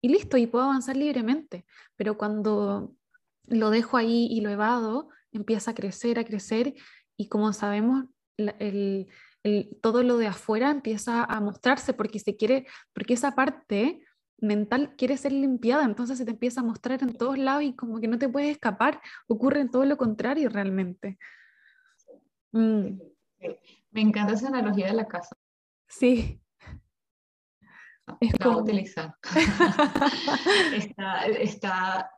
y 0.00 0.08
listo, 0.10 0.36
y 0.36 0.46
puedo 0.46 0.64
avanzar 0.64 0.96
libremente. 0.96 1.64
Pero 1.96 2.18
cuando 2.18 2.94
lo 3.46 3.70
dejo 3.70 3.96
ahí 3.96 4.28
y 4.30 4.40
lo 4.40 4.50
evado, 4.50 5.08
empieza 5.32 5.70
a 5.70 5.74
crecer, 5.74 6.18
a 6.18 6.24
crecer 6.24 6.74
y 7.16 7.28
como 7.28 7.52
sabemos, 7.52 8.04
el, 8.36 9.08
el, 9.42 9.78
todo 9.80 10.02
lo 10.02 10.18
de 10.18 10.28
afuera 10.28 10.70
empieza 10.70 11.24
a 11.24 11.40
mostrarse 11.40 11.92
porque 11.92 12.18
se 12.18 12.36
quiere, 12.36 12.66
porque 12.92 13.14
esa 13.14 13.34
parte 13.34 14.02
mental 14.40 14.94
quiere 14.96 15.16
ser 15.16 15.32
limpiada, 15.32 15.84
entonces 15.84 16.18
se 16.18 16.24
te 16.24 16.30
empieza 16.30 16.60
a 16.60 16.64
mostrar 16.64 17.02
en 17.02 17.16
todos 17.16 17.38
lados 17.38 17.62
y 17.64 17.74
como 17.74 18.00
que 18.00 18.08
no 18.08 18.18
te 18.18 18.28
puedes 18.28 18.50
escapar, 18.50 19.00
ocurre 19.26 19.60
en 19.60 19.70
todo 19.70 19.84
lo 19.84 19.96
contrario 19.96 20.48
realmente. 20.48 21.18
Mm. 22.52 22.98
Me 23.90 24.00
encanta 24.00 24.34
esa 24.34 24.48
analogía 24.48 24.86
de 24.86 24.94
la 24.94 25.06
casa. 25.06 25.36
Sí. 25.88 26.40
Es 28.20 28.32
como... 28.42 28.58
utilizar. 28.58 29.14
está, 30.74 31.26
está, 31.26 32.10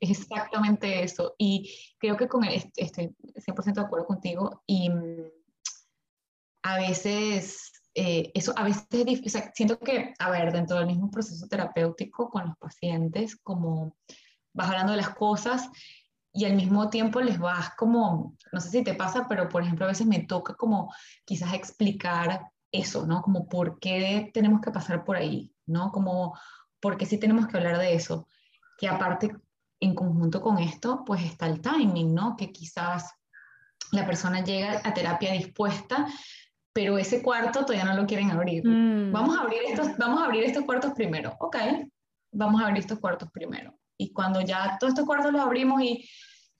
exactamente 0.00 1.02
eso. 1.02 1.34
Y 1.38 1.72
creo 1.98 2.16
que 2.16 2.28
con 2.28 2.44
estoy 2.44 3.14
100% 3.36 3.74
de 3.74 3.80
acuerdo 3.80 4.06
contigo. 4.06 4.62
Y 4.66 4.90
mm, 4.90 5.30
a 6.62 6.78
veces 6.78 7.77
eh, 8.00 8.30
eso 8.32 8.52
a 8.54 8.62
veces 8.62 8.86
es 8.90 9.04
difícil, 9.04 9.42
siento 9.52 9.76
que, 9.80 10.14
a 10.20 10.30
ver, 10.30 10.52
dentro 10.52 10.76
del 10.76 10.86
mismo 10.86 11.10
proceso 11.10 11.48
terapéutico 11.48 12.30
con 12.30 12.46
los 12.46 12.56
pacientes, 12.56 13.34
como 13.42 13.96
vas 14.52 14.68
hablando 14.68 14.92
de 14.92 14.98
las 14.98 15.16
cosas 15.16 15.68
y 16.32 16.44
al 16.44 16.54
mismo 16.54 16.90
tiempo 16.90 17.20
les 17.20 17.40
vas 17.40 17.70
como, 17.76 18.36
no 18.52 18.60
sé 18.60 18.70
si 18.70 18.84
te 18.84 18.94
pasa, 18.94 19.26
pero 19.28 19.48
por 19.48 19.64
ejemplo 19.64 19.84
a 19.84 19.88
veces 19.88 20.06
me 20.06 20.20
toca 20.20 20.54
como 20.54 20.94
quizás 21.24 21.54
explicar 21.54 22.52
eso, 22.70 23.04
¿no? 23.04 23.20
Como 23.20 23.48
por 23.48 23.80
qué 23.80 24.30
tenemos 24.32 24.60
que 24.60 24.70
pasar 24.70 25.04
por 25.04 25.16
ahí, 25.16 25.52
¿no? 25.66 25.90
Como 25.90 26.38
por 26.78 26.98
qué 26.98 27.04
sí 27.04 27.18
tenemos 27.18 27.48
que 27.48 27.56
hablar 27.56 27.78
de 27.78 27.94
eso. 27.94 28.28
Que 28.78 28.86
aparte, 28.86 29.34
en 29.80 29.96
conjunto 29.96 30.40
con 30.40 30.58
esto, 30.58 31.02
pues 31.04 31.24
está 31.24 31.48
el 31.48 31.60
timing, 31.60 32.14
¿no? 32.14 32.36
Que 32.36 32.52
quizás 32.52 33.12
la 33.90 34.06
persona 34.06 34.44
llega 34.44 34.82
a 34.84 34.94
terapia 34.94 35.32
dispuesta, 35.32 36.06
pero 36.78 36.96
ese 36.96 37.24
cuarto 37.24 37.64
todavía 37.64 37.84
no 37.84 38.00
lo 38.00 38.06
quieren 38.06 38.30
abrir. 38.30 38.64
Mm. 38.64 39.10
Vamos, 39.10 39.36
a 39.36 39.40
abrir 39.40 39.62
estos, 39.66 39.98
vamos 39.98 40.20
a 40.20 40.26
abrir 40.26 40.44
estos 40.44 40.64
cuartos 40.64 40.92
primero. 40.92 41.34
Ok, 41.40 41.56
vamos 42.30 42.60
a 42.60 42.66
abrir 42.66 42.78
estos 42.78 43.00
cuartos 43.00 43.28
primero. 43.32 43.76
Y 43.96 44.12
cuando 44.12 44.40
ya 44.42 44.76
todos 44.78 44.92
estos 44.92 45.04
cuartos 45.04 45.32
los 45.32 45.40
abrimos 45.40 45.82
y 45.82 46.08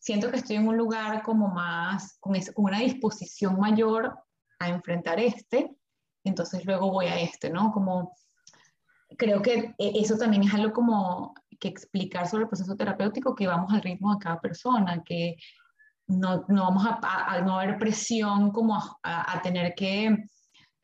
siento 0.00 0.28
que 0.28 0.38
estoy 0.38 0.56
en 0.56 0.66
un 0.66 0.76
lugar 0.76 1.22
como 1.22 1.46
más, 1.46 2.18
con, 2.18 2.34
con 2.52 2.64
una 2.64 2.80
disposición 2.80 3.60
mayor 3.60 4.18
a 4.58 4.68
enfrentar 4.68 5.20
este, 5.20 5.70
entonces 6.24 6.64
luego 6.64 6.90
voy 6.90 7.06
a 7.06 7.20
este, 7.20 7.48
¿no? 7.48 7.70
Como 7.70 8.12
creo 9.16 9.40
que 9.40 9.72
e, 9.78 10.00
eso 10.00 10.16
también 10.16 10.42
es 10.42 10.52
algo 10.52 10.72
como 10.72 11.32
que 11.60 11.68
explicar 11.68 12.26
sobre 12.26 12.42
el 12.42 12.48
proceso 12.48 12.74
terapéutico, 12.74 13.36
que 13.36 13.46
vamos 13.46 13.72
al 13.72 13.82
ritmo 13.82 14.12
de 14.14 14.18
cada 14.18 14.40
persona, 14.40 15.00
que 15.04 15.36
no, 16.08 16.44
no 16.48 16.62
vamos 16.64 16.84
a, 16.86 17.40
no 17.42 17.60
haber 17.60 17.78
presión 17.78 18.50
como 18.50 18.76
a, 19.02 19.40
tener 19.42 19.74
que 19.74 20.16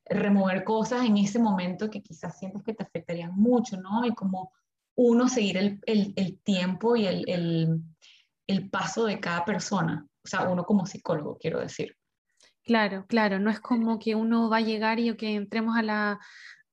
remover 0.04 0.64
cosas 0.64 1.04
en 1.04 1.16
ese 1.16 1.38
momento 1.38 1.90
que 1.90 2.02
quizás 2.02 2.38
sientes 2.38 2.62
que 2.62 2.74
te 2.74 2.84
afectarían 2.84 3.34
mucho, 3.34 3.78
¿no? 3.78 4.04
Y 4.04 4.14
como 4.14 4.52
uno 4.96 5.28
seguir 5.28 5.56
el, 5.56 5.80
el, 5.87 6.38
tiempo 6.42 6.94
y 6.94 7.06
el, 7.06 7.24
el, 7.26 7.80
el, 8.46 8.70
paso 8.70 9.06
de 9.06 9.18
cada 9.18 9.44
persona, 9.44 10.06
o 10.24 10.28
sea, 10.28 10.48
uno 10.48 10.64
como 10.64 10.87
psicólogo, 10.87 11.38
quiero 11.38 11.58
decir. 11.58 11.96
Claro, 12.62 13.06
claro, 13.06 13.38
no 13.38 13.50
es 13.50 13.60
como 13.60 13.98
que 13.98 14.14
uno 14.14 14.48
va 14.50 14.58
a 14.58 14.62
llegar 14.62 15.00
y 15.00 15.16
que 15.16 15.34
entremos 15.34 15.76
a 15.76 15.82
la, 15.82 16.20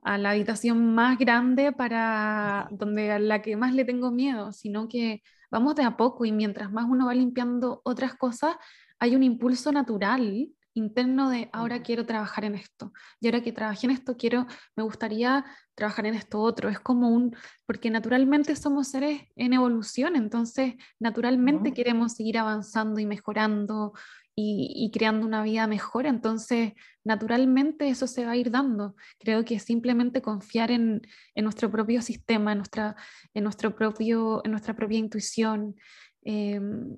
a 0.02 0.18
la 0.18 0.32
habitación 0.32 0.94
más 0.94 1.18
grande 1.18 1.72
para 1.72 2.68
donde 2.72 3.12
a 3.12 3.20
la 3.20 3.42
que 3.42 3.56
más 3.56 3.74
le 3.74 3.86
tengo 3.86 4.12
miedo, 4.12 4.52
sino 4.52 4.88
que 4.88 5.22
vamos 5.52 5.76
de 5.76 5.84
a 5.84 5.98
poco 5.98 6.26
y 6.26 6.32
mientras 6.32 6.72
más 6.72 6.86
uno 6.90 7.06
va 7.08 7.14
limpiando 7.14 7.82
otras 7.84 8.16
cosas, 8.16 8.56
hay 9.00 9.16
un 9.16 9.24
impulso 9.24 9.72
natural 9.72 10.50
interno 10.74 11.30
de 11.30 11.50
ahora 11.52 11.84
quiero 11.84 12.06
trabajar 12.06 12.46
en 12.46 12.56
esto. 12.56 12.94
Y 13.20 13.28
ahora 13.28 13.42
que 13.42 13.52
trabajé 13.52 13.88
en 13.88 13.92
esto, 13.92 14.16
quiero, 14.18 14.48
me 14.76 14.84
gustaría 14.84 15.46
trabajar 15.76 16.06
en 16.06 16.16
esto 16.16 16.40
otro. 16.40 16.70
Es 16.70 16.80
como 16.80 17.10
un, 17.10 17.36
porque 17.66 17.90
naturalmente 17.90 18.56
somos 18.56 18.90
seres 18.90 19.22
en 19.36 19.54
evolución, 19.54 20.16
entonces 20.16 20.76
naturalmente 21.00 21.74
queremos 21.74 22.14
seguir 22.14 22.38
avanzando 22.38 23.00
y 23.00 23.06
mejorando 23.06 23.94
y, 24.36 24.90
creando 24.94 25.26
una 25.26 25.44
vida 25.44 25.68
mejor, 25.68 26.06
entonces 26.06 26.74
naturalmente 27.04 27.90
eso 27.90 28.08
se 28.08 28.26
va 28.26 28.32
a 28.32 28.38
ir 28.38 28.50
dando. 28.52 28.96
Creo 29.20 29.46
que 29.46 29.60
simplemente 29.60 30.22
confiar 30.22 30.72
en, 30.72 31.02
en 31.36 31.44
nuestro 31.44 31.70
propio 31.70 32.02
sistema, 32.02 32.54
en 32.54 32.60
nuestra, 32.60 32.96
en 33.34 33.44
nuestro 33.44 33.76
propio, 33.76 34.42
en 34.44 34.52
nuestra 34.52 34.76
propia 34.76 35.00
intuición. 35.00 35.76
Em, 36.24 36.98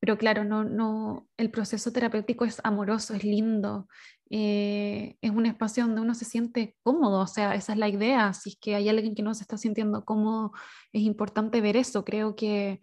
pero 0.00 0.18
claro, 0.18 0.44
no, 0.44 0.64
no, 0.64 1.28
el 1.38 1.50
proceso 1.50 1.90
terapéutico 1.92 2.44
es 2.44 2.60
amoroso, 2.62 3.14
es 3.14 3.24
lindo, 3.24 3.88
eh, 4.28 5.16
es 5.22 5.30
un 5.30 5.46
espacio 5.46 5.86
donde 5.86 6.02
uno 6.02 6.14
se 6.14 6.26
siente 6.26 6.76
cómodo, 6.82 7.20
o 7.20 7.26
sea, 7.26 7.54
esa 7.54 7.72
es 7.72 7.78
la 7.78 7.88
idea, 7.88 8.34
si 8.34 8.50
es 8.50 8.56
que 8.60 8.74
hay 8.74 8.88
alguien 8.90 9.14
que 9.14 9.22
no 9.22 9.32
se 9.32 9.44
está 9.44 9.56
sintiendo 9.56 10.04
cómodo, 10.04 10.52
es 10.92 11.02
importante 11.02 11.62
ver 11.62 11.76
eso, 11.78 12.04
creo 12.04 12.36
que 12.36 12.82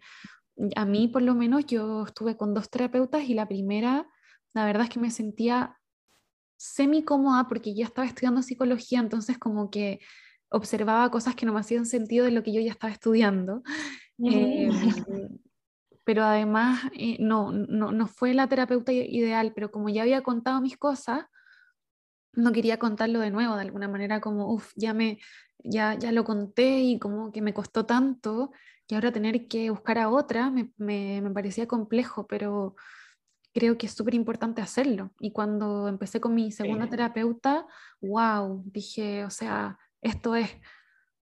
a 0.76 0.84
mí 0.84 1.08
por 1.08 1.22
lo 1.22 1.34
menos 1.34 1.66
yo 1.66 2.04
estuve 2.04 2.36
con 2.36 2.54
dos 2.54 2.70
terapeutas 2.70 3.24
y 3.24 3.34
la 3.34 3.48
primera, 3.48 4.08
la 4.54 4.64
verdad 4.64 4.84
es 4.84 4.90
que 4.90 5.00
me 5.00 5.10
sentía 5.10 5.78
semi 6.56 7.02
cómoda 7.02 7.48
porque 7.48 7.74
ya 7.74 7.84
estaba 7.84 8.06
estudiando 8.06 8.42
psicología, 8.42 9.00
entonces 9.00 9.38
como 9.38 9.70
que 9.70 10.00
observaba 10.48 11.10
cosas 11.10 11.34
que 11.34 11.46
no 11.46 11.52
me 11.52 11.60
hacían 11.60 11.86
sentido 11.86 12.24
de 12.24 12.30
lo 12.30 12.42
que 12.42 12.52
yo 12.52 12.60
ya 12.60 12.70
estaba 12.70 12.92
estudiando. 12.92 13.62
Em, 14.24 14.70
pero 16.04 16.22
además 16.22 16.80
eh, 16.92 17.16
no, 17.18 17.50
no, 17.50 17.90
no, 17.90 18.06
fue 18.06 18.34
la 18.34 18.46
terapeuta 18.46 18.92
ideal, 18.92 19.52
pero 19.52 19.72
como 19.72 19.88
ya 19.88 20.02
había 20.02 20.22
contado 20.22 20.60
mis 20.60 20.76
cosas, 20.76 21.24
no 22.34 22.52
quería 22.52 22.78
contarlo 22.78 23.18
de 23.18 23.30
nuevo, 23.30 23.56
de 23.56 23.62
alguna 23.62 23.88
manera 23.88 24.20
como, 24.20 24.52
uff, 24.52 24.72
ya, 24.76 24.94
me, 24.94 25.18
ya, 25.58 25.94
ya 25.94 26.12
lo 26.12 26.24
conté 26.24 26.80
y 26.80 26.98
como 26.98 27.32
que 27.32 27.42
me 27.42 27.52
costó 27.54 27.84
tanto 27.84 28.52
y 28.92 28.94
ahora 28.94 29.10
tener 29.10 29.48
que 29.48 29.70
buscar 29.70 29.96
a 29.96 30.10
otra 30.10 30.50
me, 30.50 30.70
me, 30.76 31.30
parecía 31.30 31.66
complejo, 31.66 32.26
pero 32.26 32.76
creo 33.54 33.78
que 33.78 33.86
es 33.86 33.92
súper 33.92 34.12
importante 34.12 34.60
hacerlo. 34.60 35.14
Y 35.18 35.32
cuando 35.32 35.88
empecé 35.88 36.20
con 36.20 36.34
mi 36.34 36.52
segunda 36.52 36.86
terapeuta, 36.90 37.66
wow, 38.02 38.62
dije, 38.66 39.24
o 39.24 39.30
sea, 39.30 39.78
esto 40.02 40.36
es, 40.36 40.50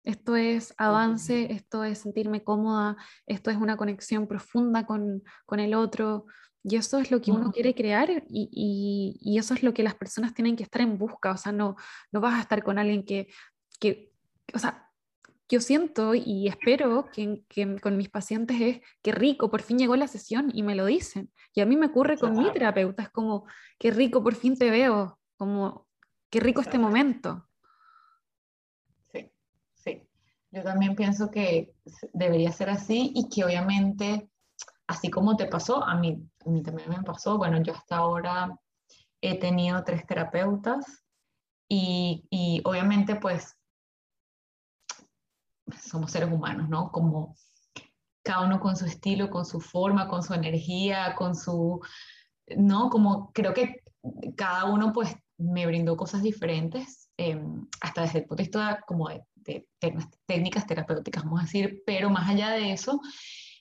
esto 0.03 0.35
es 0.35 0.75
avance, 0.77 1.51
esto 1.51 1.83
es 1.83 1.97
sentirme 1.97 2.43
cómoda, 2.43 2.97
esto 3.25 3.49
es 3.49 3.57
una 3.57 3.77
conexión 3.77 4.27
profunda 4.27 4.85
con, 4.85 5.23
con 5.47 5.59
el 5.59 5.73
otro. 5.73 6.27
Y 6.63 6.75
eso 6.75 6.99
es 6.99 7.09
lo 7.09 7.19
que 7.19 7.31
uno 7.31 7.51
quiere 7.51 7.73
crear 7.73 8.11
y, 8.11 8.47
y, 8.51 9.17
y, 9.21 9.39
eso 9.39 9.55
es 9.55 9.63
lo 9.63 9.73
que 9.73 9.81
las 9.81 9.95
personas 9.95 10.35
tienen 10.35 10.55
que 10.55 10.61
estar 10.61 10.83
en 10.83 10.99
busca. 10.99 11.31
O 11.31 11.37
sea, 11.37 11.51
no, 11.51 11.77
no 12.11 12.21
vas 12.21 12.35
a 12.35 12.41
estar 12.41 12.63
con 12.63 12.77
alguien 12.77 13.03
que, 13.03 13.27
que 13.79 14.13
o 14.53 14.59
sea, 14.59 14.84
yo 15.47 15.61
siento 15.61 16.15
y 16.15 16.47
espero 16.47 17.09
que, 17.11 17.43
con 17.81 17.97
mis 17.97 18.09
pacientes 18.09 18.59
es 18.59 18.81
que 19.01 19.11
rico, 19.11 19.49
por 19.49 19.61
fin 19.61 19.77
llegó 19.77 19.95
la 19.95 20.07
sesión 20.07 20.51
y 20.53 20.63
me 20.63 20.75
lo 20.75 20.85
dicen. 20.85 21.31
Y 21.53 21.61
a 21.61 21.65
mí 21.65 21.77
me 21.77 21.87
ocurre 21.87 22.17
con 22.17 22.37
mi 22.37 22.51
terapeuta, 22.51 23.03
es 23.03 23.09
como, 23.09 23.45
qué 23.77 23.91
rico, 23.91 24.23
por 24.23 24.35
fin 24.35 24.57
te 24.57 24.71
veo, 24.71 25.19
como, 25.37 25.87
qué 26.29 26.39
rico 26.39 26.61
este 26.61 26.79
momento. 26.79 27.47
Sí, 29.11 29.31
sí. 29.73 30.07
Yo 30.51 30.63
también 30.63 30.95
pienso 30.95 31.29
que 31.29 31.75
debería 32.13 32.51
ser 32.51 32.69
así 32.69 33.11
y 33.13 33.29
que 33.29 33.45
obviamente, 33.45 34.29
así 34.87 35.11
como 35.11 35.37
te 35.37 35.45
pasó, 35.45 35.83
a 35.83 35.95
mí, 35.95 36.27
a 36.45 36.49
mí 36.49 36.63
también 36.63 36.89
me 36.89 37.03
pasó, 37.03 37.37
bueno, 37.37 37.61
yo 37.61 37.73
hasta 37.73 37.97
ahora 37.97 38.59
he 39.21 39.39
tenido 39.39 39.83
tres 39.83 40.05
terapeutas 40.07 41.03
y, 41.69 42.25
y 42.29 42.61
obviamente 42.65 43.15
pues 43.15 43.55
somos 45.81 46.11
seres 46.11 46.31
humanos, 46.31 46.69
¿no? 46.69 46.91
Como 46.91 47.35
cada 48.23 48.45
uno 48.45 48.59
con 48.59 48.75
su 48.75 48.85
estilo, 48.85 49.29
con 49.29 49.45
su 49.45 49.59
forma, 49.59 50.07
con 50.07 50.23
su 50.23 50.33
energía, 50.33 51.15
con 51.15 51.35
su, 51.35 51.79
¿no? 52.57 52.89
Como 52.89 53.31
creo 53.33 53.53
que 53.53 53.83
cada 54.35 54.65
uno 54.65 54.91
pues 54.93 55.15
me 55.37 55.65
brindó 55.65 55.95
cosas 55.97 56.23
diferentes, 56.23 57.09
em, 57.17 57.67
hasta 57.81 58.01
desde 58.01 58.19
el 58.19 58.25
punto 58.25 58.37
de 58.37 58.43
vista 58.43 58.83
como 58.87 59.09
de, 59.09 59.67
técnicas 60.25 60.65
terapéuticas, 60.65 61.23
vamos 61.23 61.41
a 61.41 61.43
decir, 61.43 61.83
pero 61.85 62.09
más 62.09 62.27
allá 62.29 62.51
de 62.51 62.71
eso, 62.71 62.99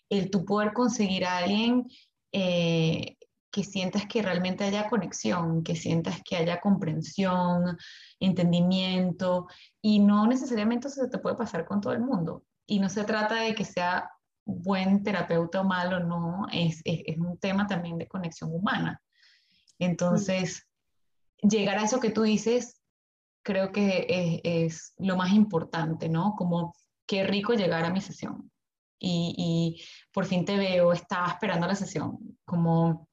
el 0.08 0.30
tú 0.30 0.44
poder 0.44 0.72
conseguir 0.72 1.26
a 1.26 1.38
alguien 1.38 1.86
eh, 2.32 3.13
que 3.54 3.62
sientas 3.62 4.06
que 4.06 4.20
realmente 4.20 4.64
haya 4.64 4.88
conexión, 4.88 5.62
que 5.62 5.76
sientas 5.76 6.20
que 6.24 6.34
haya 6.34 6.60
comprensión, 6.60 7.78
entendimiento, 8.18 9.46
y 9.80 10.00
no 10.00 10.26
necesariamente 10.26 10.88
eso 10.88 11.04
se 11.04 11.08
te 11.08 11.18
puede 11.18 11.36
pasar 11.36 11.64
con 11.64 11.80
todo 11.80 11.92
el 11.92 12.00
mundo. 12.00 12.42
Y 12.66 12.80
no 12.80 12.88
se 12.88 13.04
trata 13.04 13.36
de 13.36 13.54
que 13.54 13.64
sea 13.64 14.10
buen 14.44 15.04
terapeuta 15.04 15.60
o 15.60 15.64
malo, 15.64 16.00
no, 16.00 16.48
es, 16.52 16.80
es, 16.84 17.16
un 17.16 17.38
tema 17.38 17.68
también 17.68 17.96
de 17.96 18.08
conexión 18.08 18.52
humana. 18.52 19.00
Entonces, 19.78 20.66
llegar 21.40 21.78
a 21.78 21.84
eso 21.84 22.00
que 22.00 22.10
tú 22.10 22.22
dices, 22.22 22.82
creo 23.44 23.70
que 23.70 24.06
es, 24.08 24.40
es, 24.72 24.94
lo 24.98 25.16
más 25.16 25.32
importante, 25.32 26.08
¿no? 26.08 26.34
Como 26.36 26.74
qué 27.06 27.22
rico 27.22 27.52
llegar 27.52 27.84
a 27.84 27.90
mi 27.90 28.00
sesión. 28.00 28.50
Y, 28.98 29.32
y 29.38 29.84
por 30.12 30.26
fin 30.26 30.44
te 30.44 30.56
veo, 30.56 30.92
estaba 30.92 31.28
esperando 31.28 31.68
la 31.68 31.76
sesión, 31.76 32.18
como 32.44 33.06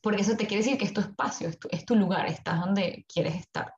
porque 0.00 0.22
eso 0.22 0.36
te 0.36 0.46
quiere 0.46 0.62
decir 0.62 0.78
que 0.78 0.84
es 0.84 0.92
tu 0.92 1.00
espacio, 1.00 1.50
es 1.70 1.84
tu, 1.84 1.94
lugar, 1.94 2.26
estás 2.26 2.60
donde 2.60 3.04
quieres 3.12 3.34
estar. 3.36 3.74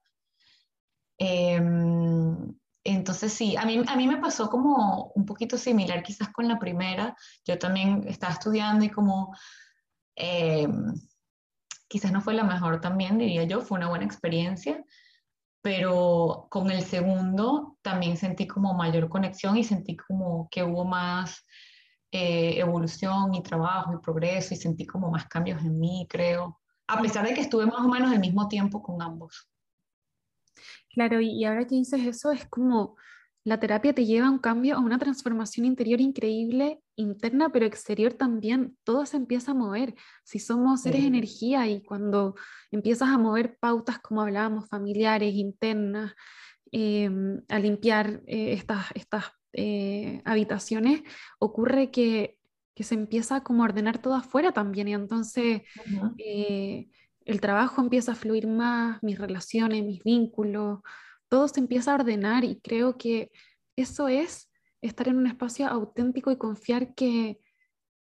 Em, 1.19 2.55
entonces 2.85 3.33
sí, 3.33 3.57
a 3.57 3.65
mí, 3.65 3.83
a 3.87 3.97
mí 3.97 4.07
me 4.07 4.19
pasó 4.19 4.49
como 4.49 5.13
un 5.15 5.25
poquito 5.25 5.57
similar 5.57 6.03
quizás 6.03 6.31
con 6.31 6.49
la 6.49 6.59
primera. 6.59 7.17
Yo 7.45 7.59
también 7.59 8.05
estaba 8.09 8.33
estudiando 8.33 8.85
y 8.85 8.91
como 8.91 9.35
em, 10.17 10.95
quizás 11.89 12.13
no 12.13 12.21
fue 12.21 12.35
la 12.35 12.45
mejor 12.45 12.81
también, 12.81 13.19
diría 13.19 13.45
yo, 13.45 13.61
fue 13.61 13.79
una 13.79 13.89
buena 13.89 14.05
experiencia, 14.05 14.83
pero 15.61 16.47
con 16.51 16.71
el 16.71 16.83
segundo 16.83 17.79
también 17.83 18.17
sentí 18.17 18.47
como 18.47 18.75
mayor 18.75 19.09
conexión 19.09 19.57
y 19.57 19.65
sentí 19.65 19.97
como 19.97 20.49
que 20.51 20.65
hubo 20.65 20.85
más 20.85 21.45
eh, 22.15 22.59
evolución 22.59 23.35
y 23.35 23.43
trabajo 23.43 23.95
y 23.95 23.99
progreso 23.99 24.53
y 24.53 24.59
sentí 24.59 24.87
como 24.87 25.11
más 25.11 25.27
cambios 25.27 25.63
en 25.63 25.81
mí, 25.81 26.07
creo, 26.09 26.61
a 26.87 27.01
pesar 27.01 27.27
de 27.27 27.33
que 27.33 27.41
estuve 27.41 27.65
más 27.65 27.81
o 27.81 27.89
menos 27.89 28.13
el 28.13 28.21
mismo 28.21 28.49
tiempo 28.49 28.83
con 28.83 29.01
ambos. 29.01 29.49
Claro, 30.91 31.21
y 31.23 31.43
ahora 31.47 31.67
que 31.67 31.77
dices 31.77 32.07
eso, 32.07 32.31
es 32.31 32.47
como 32.47 32.97
la 33.45 33.59
terapia 33.59 33.93
te 33.93 34.05
lleva 34.05 34.29
a 34.29 34.31
un 34.31 34.39
cambio, 34.39 34.77
a 34.77 34.81
una 34.81 34.99
transformación 34.99 35.67
interior 35.67 36.01
increíble, 36.01 36.81
interna, 36.97 37.49
pero 37.51 37.67
exterior 37.67 38.13
también. 38.13 38.77
Todo 38.85 39.05
se 39.05 39.17
empieza 39.17 39.51
a 39.51 39.55
mover. 39.55 39.95
Si 40.23 40.39
somos 40.39 40.83
seres 40.83 41.01
de 41.01 41.09
energía 41.09 41.67
y 41.67 41.83
cuando 41.83 42.37
empiezas 42.71 43.09
a 43.09 43.19
mover 43.19 43.57
pautas, 43.59 43.99
como 43.99 44.21
hablábamos, 44.21 44.69
familiares, 44.69 45.35
internas, 45.35 46.13
em, 46.71 47.43
a 47.49 47.59
limpiar 47.59 48.23
eh, 48.27 48.53
estas, 48.53 48.87
estas 48.95 49.25
eh, 49.53 50.23
habitaciones, 50.25 51.03
ocurre 51.39 51.91
que, 51.91 52.39
que, 52.75 52.85
se 52.85 52.95
empieza 52.95 53.43
como 53.43 53.63
a 53.63 53.67
ordenar 53.67 53.99
todo 53.99 54.15
afuera 54.15 54.53
también 54.53 54.89
y 54.89 54.95
entonces 54.95 55.63
eh, 56.19 56.89
el 57.25 57.41
trabajo 57.41 57.81
empieza 57.81 58.13
a 58.13 58.17
fluir 58.17 58.47
más, 58.47 59.03
mis 59.03 59.19
relaciones, 59.19 59.85
mis 59.85 60.03
vínculos, 60.03 60.81
todo 61.29 61.49
se 61.49 61.61
empieza 61.61 61.93
a 61.93 61.97
ordenar 61.97 62.45
y 62.45 62.61
creo 62.61 62.99
que 62.99 63.31
eso 63.77 64.09
es 64.09 64.51
estar 64.81 65.09
en 65.09 65.17
un 65.17 65.27
espacio 65.27 65.69
auténtico 65.69 66.31
y 66.31 66.37
confiar 66.37 66.95
que, 66.95 67.41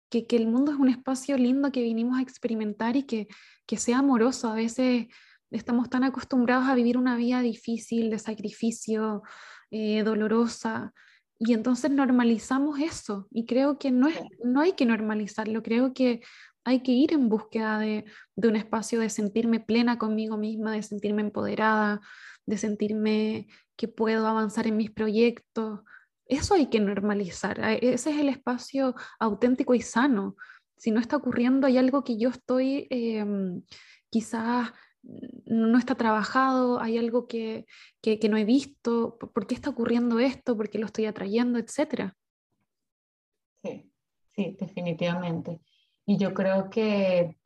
que, 0.10 0.28
que 0.28 0.36
el 0.36 0.48
mundo 0.48 0.72
es 0.72 0.78
un 0.78 0.90
espacio 0.90 1.38
lindo 1.38 1.72
que 1.72 1.84
vinimos 1.84 2.18
a 2.18 2.22
experimentar 2.22 2.96
y 2.96 3.04
que, 3.04 3.28
que 3.66 3.78
sea 3.78 4.00
amoroso. 4.00 4.50
A 4.50 4.56
veces 4.56 5.08
estamos 5.52 5.90
tan 5.90 6.04
acostumbrados 6.04 6.68
a 6.68 6.76
vivir 6.76 6.98
una 6.98 7.16
vida 7.16 7.42
difícil, 7.42 8.10
de 8.10 8.20
sacrificio, 8.20 9.24
eh, 9.72 10.04
dolorosa, 10.04 10.94
y 11.38 11.54
entonces 11.54 11.92
normalizamos 11.92 12.80
eso 12.80 13.28
y 13.32 13.46
creo 13.46 13.78
que 13.78 13.92
no, 13.92 14.08
es, 14.08 14.20
no 14.44 14.62
hay 14.62 14.74
que 14.74 14.86
normalizarlo, 14.86 15.64
creo 15.64 15.94
que 15.94 16.22
hay 16.64 16.82
que 16.82 16.94
ir 16.94 17.14
en 17.14 17.30
búsqueda 17.30 17.78
de, 17.78 18.06
de, 18.36 18.48
un 18.48 18.56
espacio 18.56 19.00
de 19.00 19.10
sentirme 19.10 19.60
plena 19.60 19.98
conmigo 19.98 20.38
misma, 20.38 20.72
de 20.72 20.82
sentirme 20.82 21.22
empoderada, 21.22 22.02
de 22.46 22.58
sentirme 22.58 23.48
que 23.76 23.88
puedo 23.88 24.28
avanzar 24.28 24.66
en 24.66 24.78
mis 24.78 24.92
proyectos. 24.92 25.82
Eso 26.28 26.56
hay 26.56 26.68
que 26.68 26.80
normalizar, 26.80 27.60
ese 27.82 28.10
es 28.10 28.18
el 28.18 28.30
espacio 28.30 28.96
auténtico 29.20 29.76
y 29.76 29.82
sano. 29.82 30.36
Si 30.78 30.90
no 30.92 31.00
está 31.00 31.18
ocurriendo, 31.18 31.68
hay 31.68 31.78
algo 31.78 32.04
que 32.04 32.18
yo 32.18 32.30
estoy 32.30 32.88
em, 32.90 33.62
quizás 34.10 34.72
no 35.46 35.78
está 35.78 35.96
trabajado, 35.96 36.80
hay 36.80 36.98
algo 36.98 37.28
que, 37.28 37.66
que, 38.02 38.18
no 38.30 38.38
he 38.38 38.46
visto, 38.46 39.18
¿por 39.18 39.48
qué 39.48 39.56
está 39.56 39.70
ocurriendo 39.70 40.20
esto? 40.20 40.58
¿Por 40.58 40.70
qué 40.70 40.80
lo 40.80 40.88
estoy 40.88 41.06
atrayendo? 41.06 41.60
Etcétera. 41.60 42.16
Sí, 43.64 43.92
sí, 44.36 44.58
definitivamente. 44.60 45.62
Y 46.06 46.18
yo 46.18 46.34
creo 46.34 46.70
que 46.70 47.38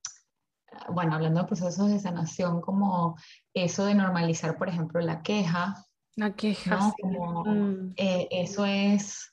bueno, 0.90 1.16
hablando 1.16 1.42
de 1.42 1.48
procesos 1.48 1.90
de 1.90 2.00
sanación, 2.00 2.62
como 2.62 3.18
eso 3.54 3.86
de 3.86 3.96
normalizar, 3.96 4.58
por 4.58 4.70
ejemplo, 4.70 5.00
la 5.02 5.22
queja. 5.22 5.76
La 6.16 6.36
queja. 6.36 6.94
Mm. 7.04 7.94
Eh, 7.96 8.28
eso 8.32 8.66
es 8.66 9.32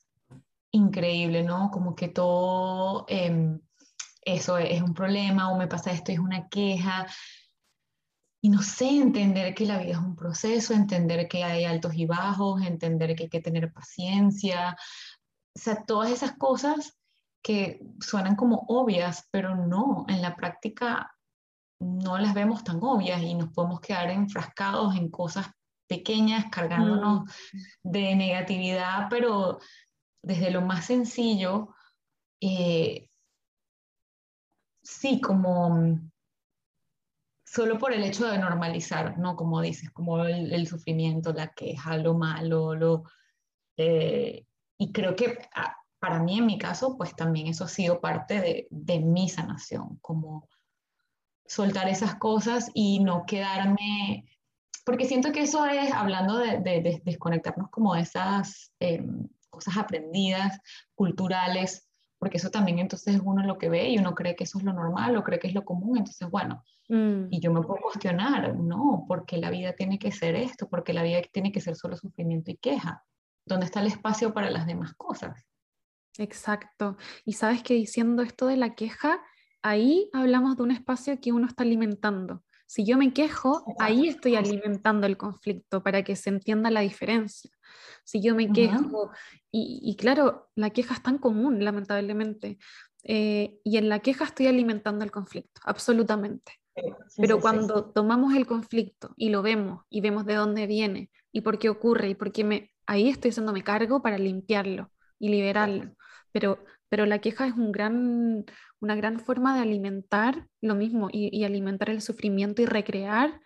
increíble, 0.70 1.42
¿no? 1.42 1.70
Como 1.70 1.94
que 1.94 2.08
todo 2.08 3.06
em, 3.08 3.60
eso 4.22 4.58
es 4.58 4.82
un 4.82 4.94
problema 4.94 5.50
o 5.50 5.56
me 5.56 5.68
pasa 5.68 5.92
esto 5.92 6.12
es 6.12 6.18
una 6.18 6.48
queja. 6.48 7.06
Y 8.46 8.48
no 8.48 8.62
sé, 8.62 8.88
entender 8.90 9.56
que 9.56 9.66
la 9.66 9.78
vida 9.78 9.94
es 9.94 9.98
un 9.98 10.14
proceso, 10.14 10.72
entender 10.72 11.26
que 11.26 11.42
hay 11.42 11.64
altos 11.64 11.94
y 11.96 12.06
bajos, 12.06 12.62
entender 12.62 13.16
que 13.16 13.24
hay 13.24 13.28
que 13.28 13.40
tener 13.40 13.72
paciencia. 13.72 14.76
O 15.52 15.58
sea, 15.58 15.82
todas 15.84 16.12
esas 16.12 16.36
cosas 16.36 16.96
que 17.42 17.80
suenan 17.98 18.36
como 18.36 18.64
obvias, 18.68 19.26
pero 19.32 19.56
no, 19.56 20.06
en 20.06 20.22
la 20.22 20.36
práctica 20.36 21.12
no 21.80 22.18
las 22.18 22.34
vemos 22.34 22.62
tan 22.62 22.78
obvias 22.80 23.20
y 23.20 23.34
nos 23.34 23.52
podemos 23.52 23.80
quedar 23.80 24.10
enfrascados 24.10 24.94
en 24.94 25.10
cosas 25.10 25.48
pequeñas, 25.88 26.44
cargándonos 26.48 27.22
mm. 27.24 27.58
de 27.82 28.14
negatividad, 28.14 29.08
pero 29.10 29.58
desde 30.22 30.52
lo 30.52 30.62
más 30.62 30.84
sencillo, 30.84 31.74
eh, 32.40 33.10
sí, 34.84 35.20
como 35.20 35.98
solo 37.56 37.78
por 37.78 37.94
el 37.94 38.04
hecho 38.04 38.26
de 38.26 38.36
normalizar, 38.36 39.16
¿no? 39.18 39.34
Como 39.34 39.62
dices, 39.62 39.90
como 39.90 40.22
el, 40.26 40.66
sufrimiento, 40.66 41.32
la 41.32 41.48
queja, 41.48 41.96
lo 41.96 42.12
malo, 42.12 42.74
lo... 42.74 43.04
Eh, 43.78 44.44
y 44.78 44.92
creo 44.92 45.16
que 45.16 45.38
ah, 45.54 45.74
para 45.98 46.22
mí, 46.22 46.36
en 46.36 46.44
mi 46.44 46.58
caso, 46.58 46.98
pues 46.98 47.16
también 47.16 47.46
eso 47.46 47.64
ha 47.64 47.68
sido 47.68 47.98
parte 47.98 48.42
de, 48.42 48.66
de 48.70 49.00
mi 49.00 49.30
sanación, 49.30 49.96
como 50.02 50.50
soltar 51.46 51.88
esas 51.88 52.16
cosas 52.16 52.70
y 52.74 52.98
no 52.98 53.24
quedarme, 53.24 54.26
porque 54.84 55.06
siento 55.06 55.32
que 55.32 55.40
eso 55.40 55.64
es, 55.64 55.90
hablando 55.92 56.36
de, 56.36 56.60
de, 56.60 57.00
desconectarnos 57.06 57.70
como 57.70 57.94
de 57.94 58.02
esas 58.02 58.70
em, 58.80 59.28
cosas 59.48 59.78
aprendidas, 59.78 60.60
culturales, 60.94 61.85
porque 62.18 62.38
eso 62.38 62.50
también 62.50 62.78
entonces 62.78 63.20
uno 63.22 63.44
lo 63.44 63.58
que 63.58 63.68
ve 63.68 63.90
y 63.90 63.98
uno 63.98 64.14
cree 64.14 64.36
que 64.36 64.44
eso 64.44 64.58
es 64.58 64.64
lo 64.64 64.72
normal 64.72 65.16
o 65.16 65.24
cree 65.24 65.38
que 65.38 65.48
es 65.48 65.54
lo 65.54 65.64
común, 65.64 65.98
entonces 65.98 66.28
bueno, 66.30 66.62
mm. 66.88 67.26
y 67.30 67.40
yo 67.40 67.52
me 67.52 67.62
puedo 67.62 67.80
cuestionar, 67.80 68.56
no, 68.56 69.04
porque 69.06 69.36
la 69.36 69.50
vida 69.50 69.74
tiene 69.74 69.98
que 69.98 70.12
ser 70.12 70.34
esto, 70.34 70.68
porque 70.68 70.92
la 70.92 71.02
vida 71.02 71.20
tiene 71.32 71.52
que 71.52 71.60
ser 71.60 71.76
solo 71.76 71.96
sufrimiento 71.96 72.50
y 72.50 72.56
queja, 72.56 73.04
¿dónde 73.44 73.66
está 73.66 73.80
el 73.80 73.88
espacio 73.88 74.32
para 74.32 74.50
las 74.50 74.66
demás 74.66 74.94
cosas? 74.94 75.46
Exacto, 76.18 76.96
y 77.24 77.34
sabes 77.34 77.62
que 77.62 77.74
diciendo 77.74 78.22
esto 78.22 78.46
de 78.46 78.56
la 78.56 78.74
queja, 78.74 79.20
ahí 79.62 80.08
hablamos 80.12 80.56
de 80.56 80.62
un 80.62 80.70
espacio 80.70 81.20
que 81.20 81.32
uno 81.32 81.46
está 81.46 81.64
alimentando. 81.64 82.42
Si 82.66 82.84
yo 82.84 82.98
me 82.98 83.12
quejo, 83.12 83.64
ahí 83.78 84.08
estoy 84.08 84.34
alimentando 84.34 85.06
el 85.06 85.16
conflicto 85.16 85.82
para 85.82 86.02
que 86.02 86.16
se 86.16 86.30
entienda 86.30 86.70
la 86.70 86.80
diferencia. 86.80 87.50
Si 88.04 88.20
yo 88.20 88.34
me 88.34 88.52
quejo, 88.52 89.10
y, 89.50 89.96
claro, 89.96 90.48
la 90.54 90.70
queja 90.70 90.94
es 90.94 91.02
tan 91.02 91.18
común, 91.18 91.64
lamentablemente, 91.64 92.58
eh, 93.04 93.58
y 93.64 93.76
en 93.76 93.88
la 93.88 94.00
queja 94.00 94.24
estoy 94.24 94.48
alimentando 94.48 95.04
el 95.04 95.10
conflicto, 95.10 95.60
absolutamente. 95.64 96.60
Pero 97.16 97.40
cuando 97.40 97.90
tomamos 97.90 98.34
el 98.34 98.46
conflicto 98.46 99.14
y 99.16 99.30
lo 99.30 99.42
vemos 99.42 99.84
y 99.88 100.00
vemos 100.02 100.26
de 100.26 100.34
dónde 100.34 100.66
viene 100.66 101.10
y 101.32 101.40
por 101.40 101.58
qué 101.58 101.68
ocurre 101.68 102.10
y 102.10 102.14
por 102.14 102.32
qué 102.32 102.44
me... 102.44 102.72
Ahí 102.86 103.08
estoy 103.08 103.30
haciéndome 103.30 103.64
cargo 103.64 104.02
para 104.02 104.18
limpiarlo 104.18 104.90
y 105.18 105.30
liberarlo. 105.30 105.96
Pero, 106.32 106.64
pero 106.88 107.06
la 107.06 107.20
queja 107.20 107.46
es 107.46 107.54
un 107.54 107.72
gran, 107.72 108.44
una 108.80 108.94
gran 108.94 109.20
forma 109.20 109.54
de 109.54 109.62
alimentar 109.62 110.48
lo 110.60 110.74
mismo 110.74 111.08
y, 111.10 111.44
alimentar 111.44 111.90
el 111.90 112.02
sufrimiento 112.02 112.62
y 112.62 112.66
recrear 112.66 113.40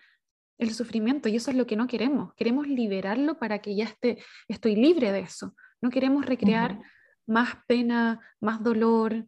el 0.59 0.75
sufrimiento. 0.75 1.29
Y 1.29 1.37
eso 1.37 1.51
es 1.51 1.57
lo 1.57 1.66
que 1.66 1.77
no 1.77 1.87
queremos. 1.87 2.35
Queremos 2.35 2.66
liberarlo 2.66 3.38
para 3.38 3.61
que 3.61 3.75
ya 3.75 3.85
esté, 3.85 4.23
estoy 4.49 4.77
libre 4.77 5.12
de 5.12 5.21
eso. 5.21 5.55
No 5.81 5.90
queremos 5.90 6.27
recrear 6.27 6.81
más 7.27 7.57
pena, 7.66 8.21
más 8.40 8.62
dolor. 8.62 9.27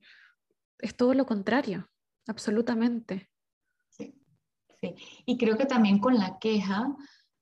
Es 0.79 0.97
todo 0.97 1.15
lo 1.15 1.25
contrario, 1.25 1.89
absolutamente. 2.27 3.31
Sí, 3.89 4.15
sí. 4.81 4.95
Y 5.25 5.39
creo 5.39 5.57
que 5.57 5.67
también 5.67 5.99
con 5.99 6.17
la 6.17 6.39
queja, 6.39 6.95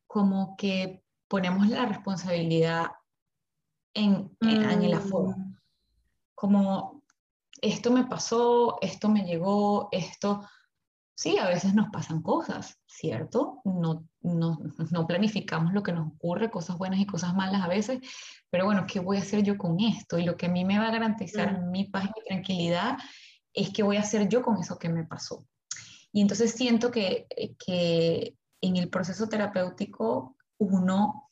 como 0.07 0.57
que 0.57 1.03
ponemos 1.29 1.68
la 1.68 1.87
responsabilidad 1.87 2.88
en, 3.94 4.37
en, 4.40 4.83
el 4.83 4.94
aforo. 4.94 5.31
Mm. 5.37 5.57
Como 6.35 6.99
esto 7.62 7.90
me 7.90 8.05
pasó, 8.05 8.79
esto 8.81 9.09
me 9.09 9.25
llegó, 9.25 9.88
esto... 9.92 10.46
Sí, 11.14 11.37
a 11.37 11.49
veces 11.49 11.75
nos 11.75 11.90
pasan 11.90 12.23
cosas, 12.23 12.79
¿cierto? 12.87 13.61
No, 13.64 14.09
no, 14.23 14.59
no, 14.90 15.07
planificamos 15.07 15.75
lo 15.75 15.83
que 15.83 15.92
nos 15.92 16.09
ocurre, 16.14 16.51
cosas 16.51 16.79
buenas 16.79 16.99
y 16.99 17.05
cosas 17.05 17.35
malas 17.35 17.62
a 17.62 17.68
veces, 17.68 18.01
pero 18.49 18.64
bueno, 18.64 18.87
¿qué 18.87 19.01
voy 19.01 19.18
a 19.18 19.20
hacer 19.20 19.42
yo 19.42 19.59
con 19.59 19.79
esto? 19.81 20.18
Y 20.18 20.25
lo 20.25 20.38
que 20.38 20.46
a 20.46 20.49
mí 20.49 20.64
me 20.64 20.79
va 20.79 20.88
a 20.88 20.92
garantizar 20.92 21.61
mi 21.66 21.85
paz 21.85 22.05
y 22.05 22.20
mi 22.20 22.25
tranquilidad 22.27 22.96
es 23.53 23.70
que 23.70 23.83
voy 23.83 23.99
a 23.99 24.01
hacer 24.01 24.31
yo 24.31 24.40
con 24.40 24.57
eso 24.57 24.79
que 24.79 24.88
me 24.88 25.05
pasó. 25.05 25.46
Y 26.11 26.23
entonces 26.23 26.53
siento 26.53 26.90
que, 26.90 27.27
que 27.64 28.35
en 28.62 28.77
el 28.77 28.88
proceso 28.88 29.29
terapéutico 29.29 30.37
uno 30.59 31.31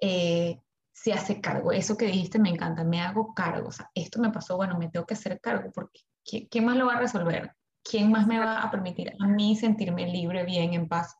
eh, 0.00 0.60
se 0.94 1.12
hace 1.12 1.40
cargo. 1.40 1.72
Eso 1.72 1.96
que 1.96 2.06
dijiste 2.06 2.38
me 2.38 2.50
encanta, 2.50 2.84
me 2.84 3.00
hago 3.00 3.34
cargo. 3.34 3.68
O 3.68 3.72
sea, 3.72 3.90
esto 3.94 4.20
me 4.20 4.30
pasó, 4.30 4.56
bueno, 4.56 4.78
me 4.78 4.88
tengo 4.88 5.04
que 5.04 5.14
hacer 5.14 5.40
cargo 5.40 5.70
porque 5.72 6.00
¿quién 6.24 6.64
más 6.64 6.76
lo 6.76 6.86
va 6.86 6.94
a 6.94 7.00
resolver? 7.00 7.52
¿Quién 7.82 8.10
más 8.10 8.26
me 8.26 8.38
va 8.38 8.62
a 8.62 8.70
permitir 8.70 9.12
a 9.18 9.26
mí 9.26 9.56
sentirme 9.56 10.06
libre, 10.06 10.44
bien, 10.44 10.72
en 10.72 10.88
paz? 10.88 11.16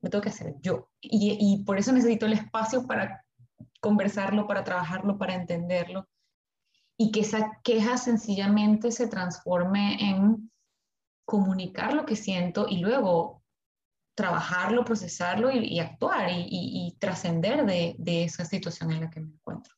Me 0.00 0.08
tengo 0.08 0.22
que 0.22 0.30
hacer 0.30 0.54
yo. 0.62 0.88
Y, 1.00 1.36
y 1.38 1.64
por 1.64 1.76
eso 1.76 1.92
necesito 1.92 2.24
el 2.24 2.34
espacio 2.34 2.86
para 2.86 3.26
conversarlo, 3.80 4.46
para 4.46 4.64
trabajarlo, 4.64 5.18
para 5.18 5.34
entenderlo. 5.34 6.08
Y 6.96 7.10
que 7.10 7.20
esa 7.20 7.58
queja 7.64 7.96
sencillamente 7.96 8.92
se 8.92 9.08
transforme 9.08 9.98
en 10.00 10.50
comunicar 11.24 11.94
lo 11.94 12.06
que 12.06 12.16
siento 12.16 12.66
y 12.68 12.78
luego 12.78 13.39
trabajarlo, 14.20 14.84
procesarlo 14.84 15.50
y, 15.50 15.78
actuar 15.78 16.28
y, 16.30 16.94
trascender 16.98 17.64
de, 17.64 18.24
esa 18.24 18.44
situación 18.44 18.92
en 18.92 19.00
la 19.00 19.10
que 19.10 19.20
me 19.20 19.32
encuentro. 19.32 19.74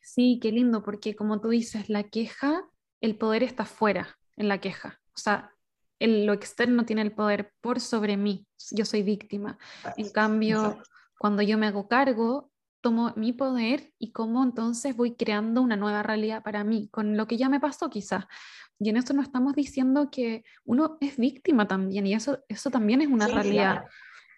Sí, 0.00 0.38
qué 0.40 0.52
lindo, 0.52 0.84
porque 0.84 1.16
como 1.16 1.40
tú 1.40 1.48
dices, 1.48 1.88
la 1.88 2.04
queja, 2.04 2.62
el 3.00 3.16
poder 3.16 3.42
está 3.42 3.64
fuera 3.64 4.16
en 4.36 4.46
la 4.46 4.60
queja. 4.60 5.00
O 5.12 5.18
sea, 5.18 5.52
lo 5.98 6.32
externo 6.32 6.84
tiene 6.84 7.02
el 7.02 7.12
poder 7.12 7.52
por 7.60 7.80
sobre 7.80 8.16
mí. 8.16 8.46
Yo 8.70 8.84
soy 8.84 9.02
víctima. 9.02 9.58
En 9.96 10.10
cambio, 10.10 10.78
cuando 11.18 11.42
yo 11.42 11.58
me 11.58 11.66
hago 11.66 11.88
cargo, 11.88 12.52
tomo 12.80 13.12
mi 13.16 13.32
poder 13.32 13.92
y 13.98 14.12
cómo 14.12 14.42
entonces 14.42 14.96
voy 14.96 15.14
creando 15.14 15.62
una 15.62 15.76
nueva 15.76 16.02
realidad 16.02 16.42
para 16.42 16.64
mí, 16.64 16.88
con 16.90 17.16
lo 17.16 17.26
que 17.26 17.36
ya 17.36 17.48
me 17.48 17.60
pasó 17.60 17.90
quizás. 17.90 18.26
Y 18.78 18.90
en 18.90 18.96
esto 18.96 19.12
no 19.12 19.22
estamos 19.22 19.54
diciendo 19.54 20.10
que 20.10 20.44
uno 20.64 20.98
es 21.00 21.16
víctima 21.16 21.66
también, 21.66 22.06
y 22.06 22.14
eso, 22.14 22.38
eso 22.48 22.70
también 22.70 23.00
es 23.00 23.08
una 23.08 23.26
realidad. 23.26 23.84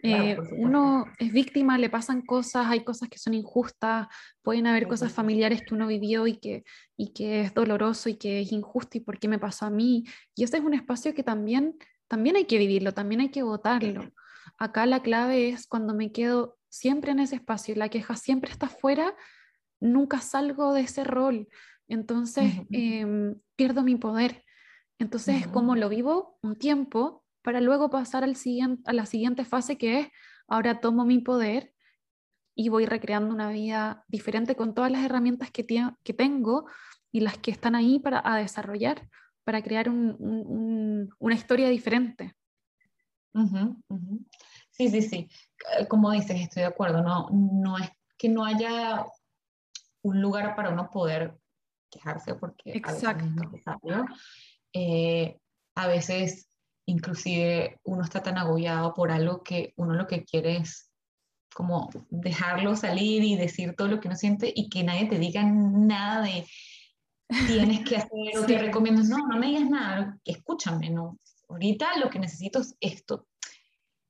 Eh, 0.03 0.39
uno 0.57 1.05
es 1.19 1.31
víctima, 1.31 1.77
le 1.77 1.91
pasan 1.91 2.23
cosas, 2.23 2.67
hay 2.69 2.85
cosas 2.85 3.11
que 3.11 3.19
son 3.19 3.35
injustas, 3.35 4.07
pueden 4.43 4.67
haber 4.67 4.89
cosas 4.89 5.13
familiares 5.13 5.61
que 5.61 5.75
uno 5.75 5.87
vivió 5.87 6.27
y 6.27 6.39
que, 6.39 6.65
y 6.97 7.13
que 7.13 7.43
es 7.43 7.53
doloroso 7.53 8.09
y 8.09 8.15
que 8.15 8.41
es 8.41 8.51
injusto 8.51 8.97
y 8.97 9.03
por 9.03 9.19
qué 9.19 9.29
me 9.29 9.39
pasó 9.39 9.67
a 9.67 9.71
mí. 9.71 10.05
Y 10.35 10.45
ese 10.45 10.57
es 10.57 10.65
un 10.65 10.73
espacio 10.73 11.15
que 11.15 11.23
también, 11.23 11.77
también 12.09 12.37
hay 12.37 12.47
que 12.47 12.57
vivirlo, 12.57 12.95
también 12.95 13.21
hay 13.21 13.31
que 13.31 13.43
votarlo. 13.43 14.11
Acá 14.59 14.87
la 14.87 15.03
clave 15.03 15.51
es 15.51 15.67
cuando 15.67 15.95
me 15.95 16.13
quedo 16.13 16.59
siempre 16.71 17.13
en 17.13 17.19
ese 17.19 17.37
espacio, 17.37 17.75
la 17.75 17.91
queja 17.91 18.17
siempre 18.17 18.51
está 18.51 18.69
fuera, 18.69 19.15
nunca 19.81 20.21
salgo 20.21 20.73
de 20.73 20.83
ese 20.83 21.05
rol. 21.05 21.49
Entonces 21.89 22.55
em, 22.71 23.35
pierdo 23.57 23.83
mi 23.83 23.97
poder. 23.97 24.45
Entonces 24.99 25.43
es 25.43 25.49
como 25.49 25.77
lo 25.77 25.89
vivo 25.89 26.39
un 26.43 26.57
tiempo 26.57 27.25
para 27.43 27.61
luego 27.61 27.91
pasar 27.91 28.23
al 28.23 28.37
siguiente, 28.37 28.83
a 28.87 28.93
la 28.93 29.07
siguiente 29.07 29.45
fase 29.45 29.77
que 29.77 30.01
es, 30.01 30.09
ahora 30.47 30.81
tomo 30.81 31.05
mi 31.05 31.19
poder 31.19 31.75
y 32.55 32.69
voy 32.69 32.87
recreando 32.87 33.35
una 33.35 33.51
vida 33.51 34.05
diferente 34.09 34.55
con 34.55 34.75
todas 34.75 34.91
las 34.91 35.05
herramientas 35.05 35.51
que, 35.51 35.67
que 36.05 36.13
tengo 36.13 36.67
y 37.11 37.21
las 37.21 37.39
que 37.39 37.51
están 37.51 37.75
ahí 37.75 37.99
para 37.99 38.23
desarrollar, 38.37 39.09
para 39.45 39.63
crear 39.63 39.89
una 39.89 41.35
historia 41.35 41.69
diferente. 41.69 42.35
Sí, 44.81 44.89
sí, 44.89 45.03
sí. 45.03 45.29
Eh, 45.79 45.87
como 45.89 46.11
dices, 46.11 46.41
estoy 46.41 46.63
de 46.63 46.69
acuerdo. 46.69 47.03
No, 47.03 47.29
no 47.31 47.77
es 47.77 47.91
que 48.17 48.31
no 48.31 48.47
haya 48.47 49.05
un 50.03 50.23
lugar 50.23 50.57
para 50.57 50.71
uno 50.71 50.89
poder 50.91 51.37
quejarse 51.91 52.35
porque 52.35 52.73
Exacto. 52.73 53.43
a 53.67 54.07
eh, 54.73 55.39
a 55.75 55.87
veces 55.87 56.49
inclusive 56.87 57.79
uno 57.85 58.05
está 58.05 58.23
tan 58.23 58.39
agobiado 58.39 58.95
por 58.95 59.11
algo 59.11 59.43
que 59.43 59.75
uno 59.77 59.93
lo 59.93 60.07
que 60.07 60.25
quiere 60.25 60.57
es 60.57 60.91
como 61.55 61.91
dejarlo 62.09 62.75
salir 62.75 63.23
y 63.23 63.37
decir 63.37 63.75
todo 63.77 63.89
lo 63.89 64.01
que 64.01 64.09
uno 64.09 64.17
siente 64.17 64.51
y 64.55 64.71
que 64.71 64.83
nadie 64.83 65.09
te 65.09 65.19
diga 65.19 65.43
nada 65.45 66.23
de 66.23 66.47
tienes 67.47 67.81
que 67.87 67.97
hacer 67.97 68.39
o 68.39 68.47
te 68.47 68.59
recomiendo. 68.59 69.03
No, 69.03 69.27
no 69.27 69.37
me 69.37 69.49
digas 69.49 69.69
nada, 69.69 70.19
escúchame, 70.25 70.89
¿no? 70.89 71.19
ahorita 71.51 71.99
lo 71.99 72.09
que 72.09 72.19
necesito 72.19 72.61
es 72.61 72.77
esto. 72.81 73.27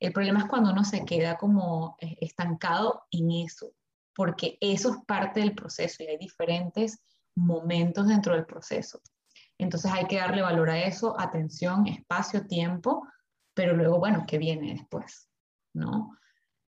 El 0.00 0.12
problema 0.12 0.40
es 0.40 0.46
cuando 0.46 0.72
uno 0.72 0.82
se 0.82 1.04
queda 1.04 1.36
como 1.36 1.96
eh, 2.00 2.16
estancado 2.20 3.04
en 3.10 3.30
eso, 3.30 3.74
porque 4.14 4.56
eso 4.60 4.90
es 4.90 4.96
parte 5.06 5.40
del 5.40 5.54
proceso 5.54 6.02
y 6.02 6.06
hay 6.06 6.16
diferentes 6.16 7.02
momentos 7.36 8.08
dentro 8.08 8.34
del 8.34 8.46
proceso. 8.46 9.00
Entonces 9.58 9.92
hay 9.92 10.06
que 10.06 10.16
darle 10.16 10.40
valor 10.40 10.70
a 10.70 10.82
eso, 10.82 11.18
atención, 11.20 11.86
espacio, 11.86 12.46
tiempo, 12.46 13.06
pero 13.54 13.76
luego, 13.76 13.98
bueno, 13.98 14.24
¿qué 14.26 14.38
viene 14.38 14.72
después? 14.72 15.28
¿No? 15.74 16.16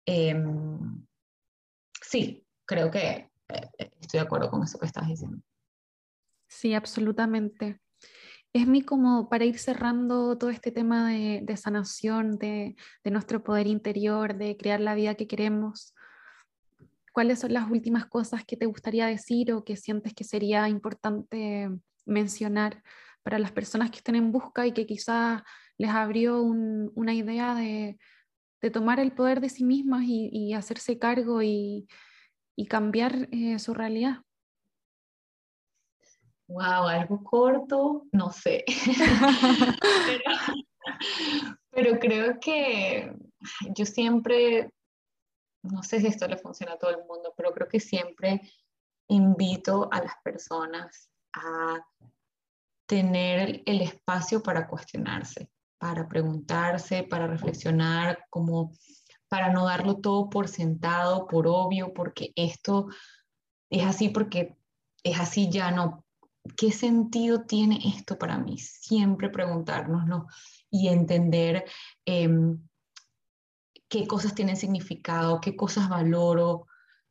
Em, 0.05 1.07
sí, 2.03 2.45
creo 2.67 2.91
que 2.91 3.31
eh, 3.49 3.71
estoy 4.01 4.19
de 4.19 4.27
acuerdo 4.27 4.51
con 4.51 4.65
eso 4.65 4.79
que 4.79 4.87
estás 4.87 5.07
diciendo. 5.07 5.41
Sí, 6.49 6.75
absolutamente. 6.75 7.81
Es 8.53 8.67
mi 8.67 8.83
como 8.83 9.29
para 9.29 9.45
ir 9.45 9.59
cerrando 9.59 10.37
todo 10.37 10.51
este 10.51 10.73
tema 10.73 11.09
de, 11.09 11.57
sanación, 11.57 12.37
de, 12.37 12.75
nuestro 13.05 13.45
poder 13.45 13.69
interior, 13.69 14.37
de 14.37 14.57
crear 14.57 14.81
la 14.81 14.97
vida 14.97 15.15
que 15.15 15.29
queremos. 15.29 15.95
¿Cuáles 17.13 17.39
son 17.41 17.53
las 17.53 17.71
últimas 17.71 18.07
cosas 18.07 18.45
que 18.45 18.57
te 18.57 18.67
gustaría 18.67 19.07
decir 19.07 19.53
o 19.53 19.65
que 19.65 19.77
sientes 19.77 20.15
que 20.15 20.25
sería 20.25 20.69
importante 20.69 21.71
mencionar 22.07 22.83
para 23.23 23.39
las 23.39 23.53
personas 23.53 23.91
que 23.91 23.99
estén 23.99 24.17
en 24.17 24.33
busca 24.33 24.67
y 24.67 24.73
que 24.73 24.87
quizás 24.87 25.43
les 25.79 25.91
abrió 25.91 26.43
una 26.43 27.15
idea 27.15 27.55
de, 27.55 27.99
tomar 28.73 28.99
el 28.99 29.13
poder 29.13 29.41
de 29.41 29.49
sí 29.49 29.65
mismas 29.65 30.03
y, 30.05 30.55
hacerse 30.55 30.99
cargo 30.99 31.41
y, 31.41 31.87
cambiar 32.69 33.29
eh, 33.31 33.61
su 33.61 33.75
realidad? 33.75 34.23
Wow, 36.51 36.89
algo 36.89 37.23
corto, 37.23 38.07
no 38.13 38.31
sé. 38.33 38.65
pero, 41.71 41.99
creo 41.99 42.41
que 42.41 43.13
yo 43.75 43.87
siempre, 43.87 44.71
no 45.63 45.83
sé 45.83 46.01
si 46.01 46.09
esto 46.09 46.27
le 46.27 46.37
funciona 46.37 46.73
a 46.73 46.79
todo 46.79 46.91
el 46.91 47.05
mundo, 47.07 47.33
pero 47.37 47.53
creo 47.53 47.69
que 47.69 47.81
siempre 47.81 48.41
invito 49.09 49.89
a 49.93 50.03
las 50.03 50.15
personas 50.23 51.09
a 51.33 51.81
tener 52.87 53.63
el 53.67 53.81
espacio 53.83 54.43
para 54.43 54.67
cuestionarse, 54.67 55.49
para 55.79 56.09
preguntarse, 56.09 57.05
para 57.05 57.29
reflexionar, 57.29 58.27
como 58.29 58.73
para 59.29 59.53
no 59.53 59.65
darlo 59.65 59.99
todo 60.01 60.29
por 60.29 60.49
sentado, 60.49 61.29
por 61.29 61.47
obvio, 61.47 61.95
porque 61.95 62.33
esto 62.35 62.89
es 63.71 63.87
así 63.87 64.09
porque 64.09 64.57
es 65.05 65.21
así 65.21 65.49
ya 65.51 65.71
no, 65.71 66.05
¿qué 66.57 66.73
sentido 66.73 67.43
tiene 67.43 67.79
esto 67.97 68.19
para 68.19 68.39
mí? 68.39 68.59
Siempre 68.59 69.31
preguntárnoslo 69.31 70.27
y 70.71 70.89
entender 70.89 71.65
em, 72.05 72.61
qué 73.89 74.07
cosas 74.07 74.35
tienen 74.35 74.57
significado, 74.57 75.41
qué 75.41 75.57
cosas 75.57 75.89
valoro. 75.89 76.67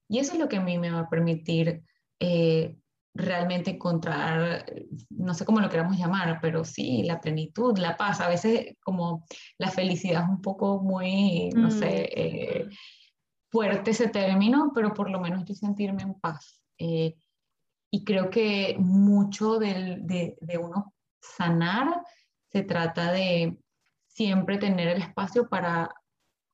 Y 0.07 0.19
eso 0.19 0.34
es 0.34 0.39
lo 0.39 0.47
que 0.47 0.57
a 0.57 0.61
mí 0.61 0.77
me 0.77 0.91
va 0.91 1.01
a 1.01 1.09
permitir 1.09 1.84
eh, 2.19 2.75
realmente 3.13 3.71
encontrar, 3.71 4.65
no 5.09 5.34
sé 5.34 5.45
cómo 5.45 5.59
lo 5.59 5.69
queramos 5.69 5.97
llamar, 5.97 6.39
pero 6.41 6.63
sí, 6.63 7.03
la 7.03 7.19
plenitud, 7.19 7.77
la 7.77 7.97
paz. 7.97 8.21
A 8.21 8.30
veces 8.30 8.77
como 8.82 9.25
la 9.57 9.69
felicidad 9.71 10.23
es 10.23 10.30
un 10.30 10.41
poco 10.41 10.82
muy, 10.82 11.49
no 11.49 11.69
sé, 11.69 11.86
mm. 11.86 12.19
eh, 12.19 12.69
fuerte 13.51 13.91
ese 13.91 14.07
término, 14.07 14.71
pero 14.73 14.93
por 14.93 15.09
lo 15.09 15.19
menos 15.19 15.43
yo 15.45 15.53
sentirme 15.53 16.03
en 16.03 16.13
paz. 16.15 16.61
Eh, 16.77 17.15
y 17.91 18.03
creo 18.03 18.29
que 18.29 18.75
mucho 18.79 19.57
de, 19.59 20.37
uno 20.59 20.93
sanar 21.21 22.01
se 22.47 22.63
trata 22.63 23.11
de 23.11 23.57
siempre 24.07 24.57
tener 24.57 24.87
el 24.87 25.01
espacio 25.01 25.49
para 25.49 25.89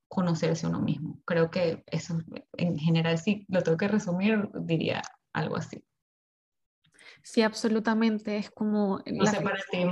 conocerse 0.08 0.68
uno 0.68 0.80
mismo. 0.80 1.22
Creo 1.26 1.50
que 1.50 1.84
eso 1.88 2.18
en 2.54 2.78
general, 2.78 3.18
si 3.18 3.46
lo 3.50 3.64
tengo 3.64 3.78
que 3.78 3.88
resumir, 3.88 4.50
diría 4.54 5.02
algo 5.34 5.58
así. 5.58 5.84
Sí, 7.24 7.42
absolutamente. 7.42 8.38
Es 8.38 8.50
como... 8.52 9.02
No 9.06 9.26
sé 9.26 9.42
para 9.42 9.60
ti, 9.72 9.86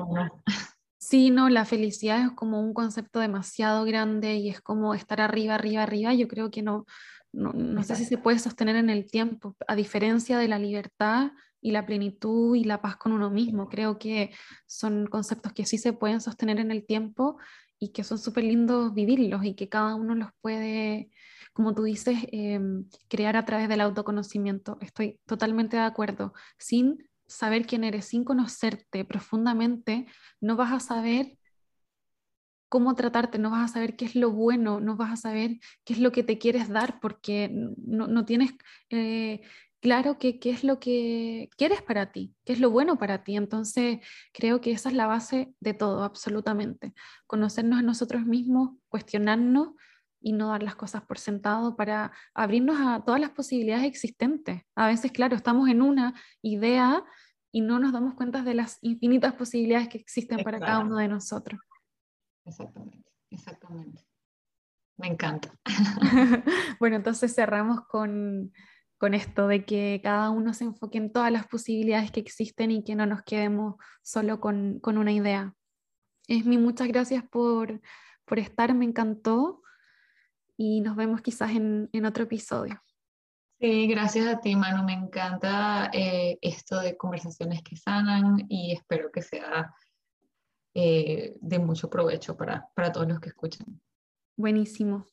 Sí, 0.98 1.32
no, 1.32 1.50
la 1.50 1.66
felicidad 1.66 2.22
es 2.22 2.32
como 2.32 2.62
un 2.62 2.74
concepto 2.74 3.20
demasiado 3.20 3.84
grande 3.84 4.36
y 4.36 4.50
es 4.50 4.62
como 4.62 4.94
estar 4.94 5.20
arriba, 5.20 5.56
arriba, 5.56 5.84
arriba. 5.84 6.14
Yo 6.14 6.30
creo 6.30 6.50
que 6.50 6.62
no, 6.62 6.86
no, 7.34 7.84
sé 7.84 7.96
si 7.96 8.06
se 8.06 8.18
puede 8.18 8.40
sostener 8.40 8.76
en 8.76 8.90
el 8.90 9.10
tiempo, 9.10 9.56
a 9.68 9.76
diferencia 9.76 10.38
de 10.38 10.48
la 10.48 10.60
libertad 10.60 11.32
y 11.62 11.72
la 11.72 11.86
plenitud 11.86 12.56
y 12.56 12.64
la 12.64 12.82
paz 12.82 12.96
con 12.98 13.12
uno 13.12 13.32
mismo. 13.32 13.70
Creo 13.70 13.98
que 13.98 14.32
son 14.68 15.08
conceptos 15.08 15.52
que 15.54 15.66
sí 15.66 15.78
se 15.78 15.94
pueden 15.94 16.22
sostener 16.22 16.60
en 16.60 16.72
el 16.72 16.86
tiempo 16.86 17.38
y 17.80 17.90
que 17.92 18.04
son 18.04 18.20
súper 18.20 18.44
lindos 18.44 18.94
vivirlos 18.94 19.44
y 19.44 19.56
que 19.56 19.68
cada 19.68 19.96
uno 19.96 20.14
los 20.16 20.30
puede, 20.42 21.10
como 21.54 21.74
tú 21.74 21.84
dices, 21.84 22.20
em, 22.32 22.86
crear 23.10 23.36
a 23.36 23.46
través 23.46 23.68
del 23.68 23.82
autoconocimiento. 23.82 24.78
Estoy 24.82 25.20
totalmente 25.26 25.78
de 25.78 25.84
acuerdo. 25.84 26.34
Sin 26.60 27.10
saber 27.26 27.66
quién 27.66 27.84
eres, 27.84 28.06
sin 28.06 28.24
conocerte 28.24 29.06
profundamente, 29.06 30.06
no 30.40 30.56
vas 30.56 30.72
a 30.72 30.80
saber 30.80 31.38
cómo 32.74 32.96
tratarte, 32.96 33.38
no 33.38 33.52
vas 33.52 33.70
a 33.70 33.74
saber 33.76 33.96
qué 33.96 34.06
es 34.06 34.16
lo 34.16 34.32
bueno, 34.32 34.80
no 34.80 34.96
vas 34.96 35.12
a 35.12 35.16
saber 35.16 35.60
qué 35.86 35.94
es 35.94 36.00
lo 36.00 36.12
que 36.12 36.24
te 36.24 36.40
quieres 36.40 36.70
dar 36.70 37.00
porque 37.00 37.48
no, 37.52 38.26
tienes 38.26 38.56
eh, 38.90 39.42
claro 39.80 40.18
qué 40.18 40.40
es 40.44 40.64
lo 40.64 40.80
que 40.80 41.52
quieres 41.56 41.84
para 41.84 42.12
ti, 42.12 42.34
qué 42.44 42.54
es 42.54 42.60
lo 42.60 42.72
bueno 42.72 42.98
para 42.98 43.24
ti. 43.24 43.36
Entonces, 43.36 44.00
creo 44.34 44.60
que 44.60 44.72
esa 44.72 44.90
es 44.90 44.96
la 44.96 45.06
base 45.06 45.54
de 45.60 45.76
todo, 45.76 46.04
absolutamente. 46.04 46.96
Conocernos 47.28 47.78
a 47.78 47.84
nosotros 47.84 48.26
mismos, 48.26 48.72
cuestionarnos 48.90 49.74
y 50.20 50.34
no 50.34 50.48
dar 50.48 50.64
las 50.64 50.76
cosas 50.76 51.04
por 51.04 51.20
sentado 51.20 51.76
para 51.76 52.12
abrirnos 52.34 52.78
a 52.80 53.04
todas 53.06 53.22
las 53.22 53.30
posibilidades 53.30 53.86
existentes. 53.86 54.64
A 54.74 54.88
veces, 54.88 55.12
claro, 55.12 55.36
estamos 55.36 55.70
en 55.70 55.84
una 55.84 56.16
idea 56.42 57.04
y 57.52 57.62
no 57.62 57.78
nos 57.78 57.94
damos 57.94 58.16
cuenta 58.16 58.42
de 58.42 58.56
las 58.56 58.80
infinitas 58.82 59.36
posibilidades 59.36 59.90
que 59.90 60.00
existen 60.00 60.44
para 60.44 60.60
cada 60.60 60.80
uno 60.80 60.98
de 60.98 61.08
nosotros. 61.08 61.60
Exactamente, 62.46 63.12
exactamente. 63.30 64.06
Me 64.98 65.08
encanta. 65.08 65.54
bueno, 66.80 66.98
entonces 66.98 67.34
cerramos 67.34 67.82
con, 67.88 68.52
esto 69.12 69.48
de 69.48 69.66
que 69.66 70.00
cada 70.02 70.30
uno 70.30 70.54
se 70.54 70.64
enfoque 70.64 70.98
en 70.98 71.12
todas 71.12 71.30
las 71.30 71.46
posibilidades 71.46 72.10
que 72.10 72.22
existen 72.22 72.72
y 72.72 72.86
que 72.86 72.96
no 72.96 73.06
nos 73.06 73.22
quedemos 73.24 73.76
solo 74.02 74.40
con, 74.40 74.80
una 74.82 75.12
idea. 75.12 75.54
Esmi, 76.30 76.58
muchas 76.58 76.88
gracias 76.88 77.22
por, 77.30 77.82
estar, 78.38 78.74
me 78.74 78.86
encantó 78.86 79.62
y 80.56 80.80
nos 80.80 80.96
vemos 80.96 81.22
quizás 81.22 81.52
en, 81.52 82.06
otro 82.06 82.24
episodio. 82.24 82.82
Sí, 83.60 83.88
gracias 83.88 84.28
a 84.28 84.40
ti, 84.40 84.56
Manu. 84.56 84.86
Me 84.86 84.94
encanta 84.94 85.90
eh, 85.92 86.38
esto 86.42 86.80
de 86.80 86.96
conversaciones 86.96 87.62
que 87.62 87.76
sanan 87.76 88.46
y 88.48 88.72
espero 88.72 89.12
que 89.12 89.22
sea 89.22 89.74
eh, 90.74 91.36
de 91.40 91.60
mucho 91.60 91.90
provecho 91.90 92.36
para, 92.36 92.70
para 92.76 92.92
todos 92.92 93.08
los 93.08 93.20
que 93.20 93.30
escuchan. 93.30 93.82
Buenísimo. 94.36 95.06